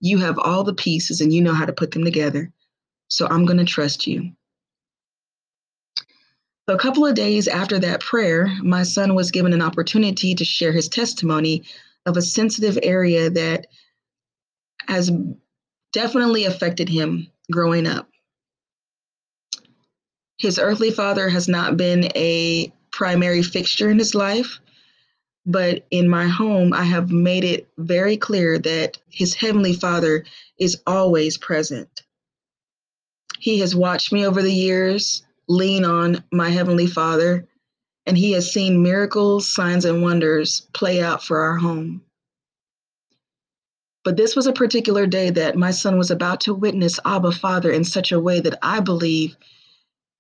You 0.02 0.18
have 0.18 0.38
all 0.38 0.66
the 0.66 0.74
pieces 0.74 1.22
and 1.22 1.32
you 1.32 1.42
know 1.42 1.54
how 1.54 1.66
to 1.66 1.72
put 1.72 1.92
them 1.92 2.04
together. 2.04 2.52
So 3.08 3.26
I'm 3.28 3.46
going 3.46 3.60
to 3.60 3.64
trust 3.64 4.06
you. 4.06 4.34
So, 6.68 6.76
a 6.76 6.78
couple 6.80 7.06
of 7.06 7.16
days 7.16 7.48
after 7.48 7.80
that 7.80 8.02
prayer, 8.02 8.52
my 8.62 8.84
son 8.84 9.16
was 9.16 9.32
given 9.32 9.54
an 9.54 9.62
opportunity 9.62 10.36
to 10.36 10.44
share 10.44 10.74
his 10.74 10.90
testimony 10.90 11.64
of 12.06 12.18
a 12.18 12.22
sensitive 12.22 12.78
area 12.84 13.30
that 13.30 13.68
has 14.90 15.10
definitely 15.92 16.46
affected 16.46 16.90
him 16.90 17.28
growing 17.52 17.88
up. 17.88 18.10
His 20.38 20.58
earthly 20.60 20.92
father 20.92 21.30
has 21.30 21.48
not 21.48 21.78
been 21.78 22.06
a 22.16 22.72
primary 22.92 23.44
fixture 23.44 23.90
in 23.90 24.00
his 24.00 24.16
life. 24.16 24.60
But 25.46 25.86
in 25.90 26.08
my 26.08 26.28
home, 26.28 26.74
I 26.74 26.84
have 26.84 27.12
made 27.12 27.44
it 27.44 27.68
very 27.78 28.18
clear 28.18 28.60
that 28.60 28.98
his 29.10 29.34
heavenly 29.34 29.74
father 29.74 30.26
is 30.60 30.82
always 30.86 31.38
present. 31.38 32.04
He 33.40 33.60
has 33.60 33.76
watched 33.76 34.12
me 34.12 34.28
over 34.28 34.42
the 34.42 34.54
years 34.54 35.24
lean 35.48 35.84
on 35.86 36.24
my 36.32 36.50
heavenly 36.50 36.86
father, 36.86 37.48
and 38.06 38.18
he 38.18 38.34
has 38.34 38.52
seen 38.52 38.84
miracles, 38.84 39.52
signs, 39.52 39.86
and 39.86 40.04
wonders 40.04 40.68
play 40.74 41.02
out 41.02 41.24
for 41.24 41.40
our 41.40 41.58
home. 41.58 42.04
But 44.10 44.18
this 44.18 44.36
was 44.36 44.48
a 44.48 44.54
particular 44.54 45.06
day 45.06 45.30
that 45.30 45.56
my 45.56 45.70
son 45.70 45.96
was 45.96 46.10
about 46.10 46.42
to 46.42 46.54
witness 46.56 47.00
Abba 47.06 47.32
Father 47.32 47.70
in 47.70 47.84
such 47.84 48.12
a 48.12 48.20
way 48.20 48.40
that 48.40 48.58
I 48.64 48.80
believe 48.80 49.38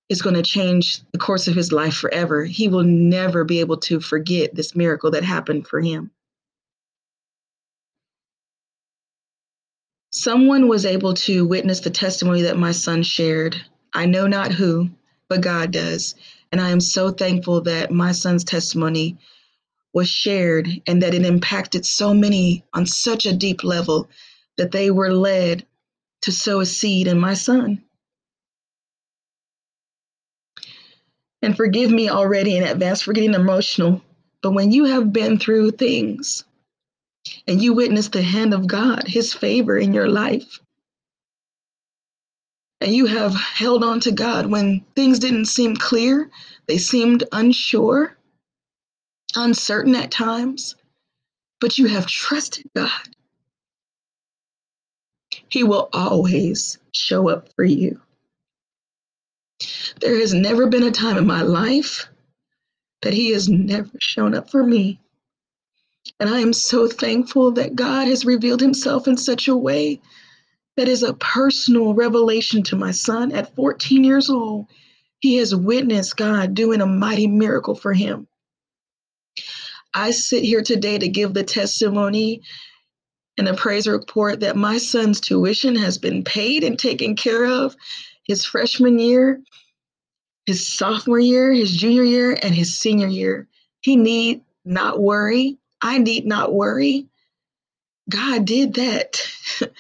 is 0.10 0.22
going 0.22 0.36
to 0.36 0.44
change 0.44 1.02
the 1.12 1.18
course 1.18 1.48
of 1.48 1.56
his 1.56 1.72
life 1.72 1.96
forever. 1.96 2.46
He 2.46 2.68
will 2.68 2.84
never 2.84 3.44
be 3.44 3.62
able 3.62 3.78
to 3.78 4.00
forget 4.00 4.54
this 4.54 4.76
miracle 4.76 5.10
that 5.10 5.24
happened 5.24 5.66
for 5.66 5.82
him. 5.82 6.12
Someone 10.12 10.68
was 10.68 10.86
able 10.86 11.16
to 11.16 11.48
witness 11.48 11.80
the 11.80 11.90
testimony 11.90 12.44
that 12.44 12.60
my 12.60 12.74
son 12.74 13.02
shared. 13.02 13.60
I 13.96 14.06
know 14.06 14.28
not 14.28 14.52
who, 14.52 14.92
but 15.30 15.42
God 15.42 15.72
does. 15.72 16.14
And 16.52 16.62
I 16.62 16.70
am 16.70 16.80
so 16.80 17.10
thankful 17.10 17.62
that 17.62 17.90
my 17.90 18.12
son's 18.12 18.44
testimony 18.44 19.18
was 19.94 20.10
shared 20.10 20.68
and 20.88 21.02
that 21.02 21.14
it 21.14 21.26
impacted 21.26 21.86
so 21.86 22.14
many 22.14 22.64
on 22.74 22.86
such 22.86 23.26
a 23.26 23.36
deep 23.36 23.64
level 23.64 24.10
that 24.58 24.72
they 24.72 24.92
were 24.92 25.12
led 25.12 25.66
to 26.22 26.32
sow 26.32 26.60
a 26.60 26.66
seed 26.66 27.08
in 27.08 27.20
my 27.20 27.34
son. 27.34 27.84
And 31.42 31.56
forgive 31.56 31.90
me 31.90 32.10
already 32.10 32.58
in 32.58 32.64
advance 32.64 33.02
for 33.02 33.14
getting 33.14 33.34
emotional. 33.34 34.02
But 34.42 34.52
when 34.52 34.72
you 34.72 34.86
have 34.86 35.14
been 35.14 35.40
through 35.40 35.72
things 35.72 36.44
and 37.48 37.62
you 37.62 37.74
witness 37.74 38.10
the 38.10 38.22
hand 38.22 38.54
of 38.54 38.68
God, 38.68 39.08
His 39.08 39.34
favor 39.34 39.78
in 39.78 39.94
your 39.94 40.10
life, 40.10 40.60
and 42.82 42.94
you 42.94 43.06
have 43.08 43.36
held 43.36 43.84
on 43.84 44.00
to 44.02 44.12
God 44.12 44.46
when 44.46 44.86
things 44.96 45.20
didn't 45.20 45.46
seem 45.46 45.76
clear, 45.76 46.30
they 46.68 46.78
seemed 46.78 47.24
unsure, 47.32 48.16
uncertain 49.36 49.96
at 49.96 50.12
times, 50.12 50.76
but 51.62 51.78
you 51.78 51.88
have 51.88 52.08
trusted 52.08 52.70
God, 52.76 52.92
He 55.50 55.64
will 55.64 55.90
always 55.94 56.80
show 56.94 57.30
up 57.30 57.50
for 57.56 57.66
you. 57.66 58.02
There 60.02 60.20
has 60.20 60.34
never 60.34 60.68
been 60.68 60.84
a 60.84 60.92
time 60.92 61.18
in 61.18 61.28
my 61.28 61.42
life 61.44 62.10
that 63.04 63.14
He 63.14 63.32
has 63.32 63.50
never 63.50 63.92
shown 64.00 64.36
up 64.36 64.52
for 64.52 64.64
me. 64.64 65.00
And 66.20 66.30
I 66.30 66.40
am 66.40 66.54
so 66.54 66.88
thankful 66.88 67.52
that 67.54 67.76
God 67.76 68.08
has 68.08 68.26
revealed 68.26 68.62
Himself 68.62 69.08
in 69.08 69.18
such 69.18 69.48
a 69.48 69.56
way 69.56 69.98
That 70.78 70.90
is 70.90 71.04
a 71.04 71.14
personal 71.16 71.94
revelation 71.94 72.64
to 72.66 72.78
my 72.78 72.94
son 72.94 73.34
at 73.34 73.56
14 73.56 74.06
years 74.06 74.32
old. 74.32 74.68
He 75.22 75.38
has 75.38 75.56
witnessed 75.56 76.18
God 76.18 76.56
doing 76.56 76.82
a 76.82 76.88
mighty 76.88 77.28
miracle 77.28 77.76
for 77.76 77.94
him. 77.94 78.28
I 79.94 80.12
sit 80.12 80.44
here 80.44 80.62
today 80.62 80.98
to 80.98 81.08
give 81.08 81.34
the 81.34 81.44
testimony 81.44 82.42
and 83.38 83.48
a 83.48 83.54
praise 83.54 83.88
report 83.88 84.42
that 84.42 84.56
my 84.56 84.78
son's 84.78 85.20
tuition 85.20 85.76
has 85.76 85.98
been 85.98 86.24
paid 86.24 86.64
and 86.64 86.78
taken 86.78 87.16
care 87.16 87.46
of 87.46 87.76
his 88.24 88.46
freshman 88.46 89.00
year, 89.00 89.42
his 90.46 90.66
sophomore 90.68 91.20
year, 91.20 91.54
his 91.54 91.76
junior 91.76 92.04
year, 92.04 92.38
and 92.44 92.54
his 92.54 92.78
senior 92.78 93.08
year. 93.08 93.48
He 93.82 93.96
need 93.96 94.42
not 94.66 95.00
worry. 95.00 95.58
I 95.82 96.00
need 96.00 96.26
not 96.26 96.54
worry. 96.54 97.08
God 98.10 98.46
did 98.46 98.74
that. 98.76 99.22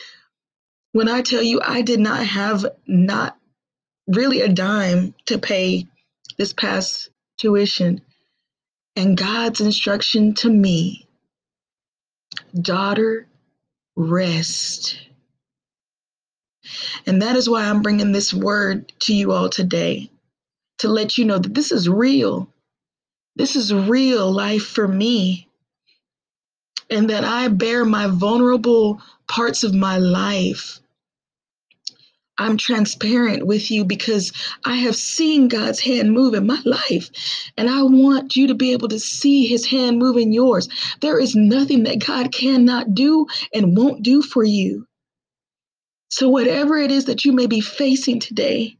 when 0.93 1.09
I 1.09 1.21
tell 1.21 1.43
you 1.43 1.61
I 1.63 1.81
did 1.81 1.99
not 1.99 2.25
have 2.25 2.65
not 2.87 3.37
really 4.07 4.41
a 4.41 4.49
dime 4.49 5.13
to 5.27 5.37
pay 5.37 5.87
this 6.37 6.53
past 6.53 7.09
tuition, 7.37 8.01
and 8.99 9.15
God's 9.15 9.61
instruction 9.61 10.33
to 10.35 10.49
me, 10.49 11.07
daughter, 12.53 13.29
rest. 13.95 14.99
And 17.05 17.21
that 17.21 17.37
is 17.37 17.49
why 17.49 17.63
I'm 17.63 17.81
bringing 17.81 18.11
this 18.11 18.33
word 18.33 18.91
to 18.99 19.15
you 19.15 19.31
all 19.31 19.47
today 19.47 20.11
to 20.79 20.89
let 20.89 21.17
you 21.17 21.23
know 21.23 21.37
that 21.39 21.53
this 21.53 21.71
is 21.71 21.87
real. 21.87 22.49
This 23.37 23.55
is 23.55 23.73
real 23.73 24.29
life 24.29 24.67
for 24.67 24.85
me. 24.85 25.47
And 26.89 27.09
that 27.09 27.23
I 27.23 27.47
bear 27.47 27.85
my 27.85 28.07
vulnerable 28.07 29.01
parts 29.29 29.63
of 29.63 29.73
my 29.73 29.97
life. 29.97 30.81
I'm 32.39 32.57
transparent 32.57 33.45
with 33.45 33.69
you 33.69 33.83
because 33.83 34.31
I 34.65 34.77
have 34.77 34.95
seen 34.95 35.49
God's 35.49 35.81
hand 35.81 36.13
move 36.13 36.33
in 36.33 36.47
my 36.47 36.59
life. 36.65 37.09
And 37.57 37.69
I 37.69 37.83
want 37.83 38.35
you 38.35 38.47
to 38.47 38.55
be 38.55 38.71
able 38.71 38.87
to 38.87 38.99
see 38.99 39.45
his 39.45 39.65
hand 39.65 39.99
move 39.99 40.17
in 40.17 40.31
yours. 40.31 40.69
There 41.01 41.19
is 41.19 41.35
nothing 41.35 41.83
that 41.83 42.03
God 42.05 42.31
cannot 42.31 42.95
do 42.95 43.27
and 43.53 43.77
won't 43.77 44.03
do 44.03 44.21
for 44.21 44.43
you. 44.43 44.87
So, 46.09 46.29
whatever 46.29 46.77
it 46.77 46.91
is 46.91 47.05
that 47.05 47.25
you 47.25 47.33
may 47.33 47.45
be 47.45 47.61
facing 47.61 48.19
today, 48.19 48.77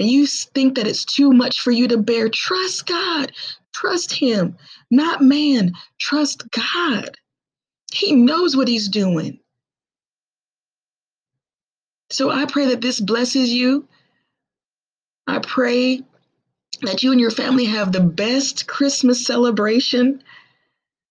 and 0.00 0.10
you 0.10 0.26
think 0.26 0.76
that 0.76 0.86
it's 0.86 1.04
too 1.04 1.32
much 1.32 1.60
for 1.60 1.70
you 1.70 1.86
to 1.88 1.98
bear, 1.98 2.28
trust 2.28 2.86
God. 2.86 3.32
Trust 3.72 4.12
Him, 4.12 4.56
not 4.90 5.22
man. 5.22 5.72
Trust 6.00 6.44
God. 6.50 7.16
He 7.92 8.14
knows 8.14 8.56
what 8.56 8.68
He's 8.68 8.88
doing. 8.88 9.38
So 12.10 12.30
I 12.30 12.46
pray 12.46 12.66
that 12.66 12.80
this 12.80 13.00
blesses 13.00 13.52
you. 13.52 13.88
I 15.26 15.40
pray 15.40 16.02
that 16.82 17.02
you 17.02 17.12
and 17.12 17.20
your 17.20 17.30
family 17.30 17.64
have 17.66 17.92
the 17.92 18.00
best 18.00 18.66
Christmas 18.66 19.26
celebration, 19.26 20.22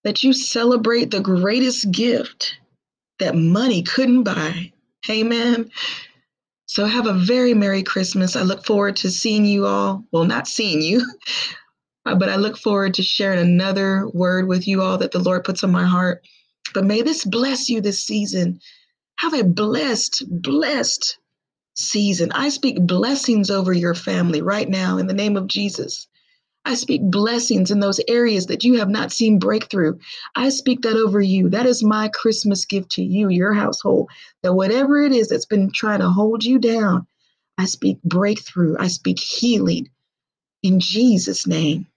that 0.03 0.23
you 0.23 0.31
celebrate 0.31 1.11
the 1.11 1.19
greatest 1.19 1.91
gift 1.91 2.57
that 3.19 3.35
money 3.35 3.81
couldn't 3.81 4.23
buy. 4.23 4.71
Amen. 5.09 5.69
So 6.67 6.85
have 6.85 7.07
a 7.07 7.13
very 7.13 7.53
Merry 7.53 7.83
Christmas. 7.83 8.35
I 8.35 8.41
look 8.41 8.65
forward 8.65 8.95
to 8.97 9.11
seeing 9.11 9.45
you 9.45 9.65
all. 9.65 10.03
Well, 10.11 10.25
not 10.25 10.47
seeing 10.47 10.81
you, 10.81 11.05
but 12.05 12.29
I 12.29 12.35
look 12.35 12.57
forward 12.57 12.93
to 12.95 13.03
sharing 13.03 13.39
another 13.39 14.07
word 14.13 14.47
with 14.47 14.67
you 14.67 14.81
all 14.81 14.97
that 14.97 15.11
the 15.11 15.19
Lord 15.19 15.43
puts 15.43 15.63
on 15.63 15.71
my 15.71 15.85
heart. 15.85 16.25
But 16.73 16.85
may 16.85 17.01
this 17.01 17.23
bless 17.23 17.69
you 17.69 17.81
this 17.81 17.99
season. 17.99 18.59
Have 19.17 19.33
a 19.33 19.43
blessed, 19.43 20.23
blessed 20.27 21.17
season. 21.75 22.31
I 22.31 22.49
speak 22.49 22.79
blessings 22.79 23.49
over 23.49 23.73
your 23.73 23.95
family 23.95 24.41
right 24.41 24.67
now 24.67 24.97
in 24.97 25.07
the 25.07 25.13
name 25.13 25.37
of 25.37 25.47
Jesus. 25.47 26.07
I 26.65 26.75
speak 26.75 27.01
blessings 27.03 27.69
in 27.69 27.79
those 27.79 28.01
areas 28.07 28.47
that 28.47 28.63
you 28.63 28.79
have 28.79 28.89
not 28.89 29.11
seen 29.11 29.37
breakthrough. 29.37 29.99
I 30.35 30.49
speak 30.49 30.81
that 30.81 30.95
over 30.95 31.21
you. 31.21 31.49
That 31.49 31.67
is 31.67 31.83
my 31.83 32.09
Christmas 32.09 32.65
gift 32.65 32.91
to 32.93 33.03
you, 33.03 33.29
your 33.29 33.53
household, 33.53 34.09
that 34.41 34.53
whatever 34.53 35.01
it 35.01 35.11
is 35.11 35.29
that's 35.29 35.45
been 35.45 35.71
trying 35.71 35.99
to 35.99 36.09
hold 36.09 36.43
you 36.43 36.57
down, 36.57 37.05
I 37.57 37.65
speak 37.65 38.01
breakthrough. 38.03 38.77
I 38.79 38.87
speak 38.87 39.19
healing 39.19 39.89
in 40.63 40.79
Jesus' 40.79 41.45
name. 41.45 41.87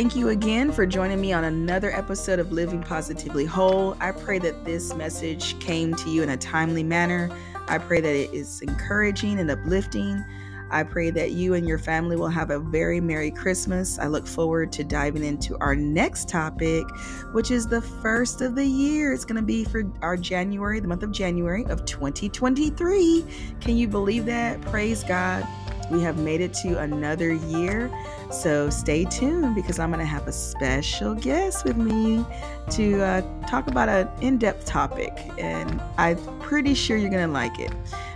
Thank 0.00 0.16
you 0.16 0.30
again 0.30 0.72
for 0.72 0.86
joining 0.86 1.20
me 1.20 1.34
on 1.34 1.44
another 1.44 1.90
episode 1.90 2.38
of 2.38 2.52
Living 2.52 2.82
Positively 2.82 3.44
Whole. 3.44 3.98
I 4.00 4.12
pray 4.12 4.38
that 4.38 4.64
this 4.64 4.94
message 4.94 5.58
came 5.60 5.94
to 5.96 6.08
you 6.08 6.22
in 6.22 6.30
a 6.30 6.38
timely 6.38 6.82
manner. 6.82 7.30
I 7.68 7.76
pray 7.76 8.00
that 8.00 8.14
it 8.14 8.32
is 8.32 8.62
encouraging 8.62 9.38
and 9.38 9.50
uplifting. 9.50 10.24
I 10.70 10.84
pray 10.84 11.10
that 11.10 11.32
you 11.32 11.52
and 11.52 11.68
your 11.68 11.76
family 11.76 12.16
will 12.16 12.30
have 12.30 12.48
a 12.48 12.58
very 12.58 12.98
Merry 12.98 13.30
Christmas. 13.30 13.98
I 13.98 14.06
look 14.06 14.26
forward 14.26 14.72
to 14.72 14.84
diving 14.84 15.22
into 15.22 15.58
our 15.58 15.76
next 15.76 16.30
topic, 16.30 16.86
which 17.32 17.50
is 17.50 17.66
the 17.66 17.82
first 17.82 18.40
of 18.40 18.54
the 18.54 18.64
year. 18.64 19.12
It's 19.12 19.26
going 19.26 19.36
to 19.36 19.42
be 19.42 19.64
for 19.64 19.82
our 20.00 20.16
January, 20.16 20.80
the 20.80 20.88
month 20.88 21.02
of 21.02 21.12
January 21.12 21.66
of 21.66 21.84
2023. 21.84 23.22
Can 23.60 23.76
you 23.76 23.86
believe 23.86 24.24
that? 24.24 24.62
Praise 24.62 25.04
God. 25.04 25.46
We 25.90 26.02
have 26.02 26.18
made 26.18 26.40
it 26.40 26.54
to 26.54 26.78
another 26.78 27.32
year. 27.32 27.90
So 28.30 28.70
stay 28.70 29.04
tuned 29.04 29.54
because 29.54 29.78
I'm 29.78 29.90
going 29.90 30.00
to 30.00 30.06
have 30.06 30.28
a 30.28 30.32
special 30.32 31.14
guest 31.14 31.64
with 31.64 31.76
me 31.76 32.24
to 32.70 33.02
uh, 33.02 33.46
talk 33.46 33.66
about 33.66 33.88
an 33.88 34.08
in 34.20 34.38
depth 34.38 34.66
topic. 34.66 35.12
And 35.38 35.80
I'm 35.98 36.18
pretty 36.40 36.74
sure 36.74 36.96
you're 36.96 37.10
going 37.10 37.26
to 37.26 37.32
like 37.32 37.58
it. 37.58 37.72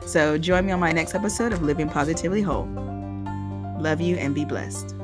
So 0.07 0.39
join 0.39 0.67
me 0.67 0.73
on 0.73 0.81
my 0.81 0.93
next 0.93 1.15
episode 1.15 1.53
of 1.53 1.63
Living 1.63 1.89
Positively 1.89 2.43
Whole. 2.43 2.69
Love 3.79 4.01
you 4.01 4.17
and 4.17 4.35
be 4.35 4.45
blessed. 4.45 4.95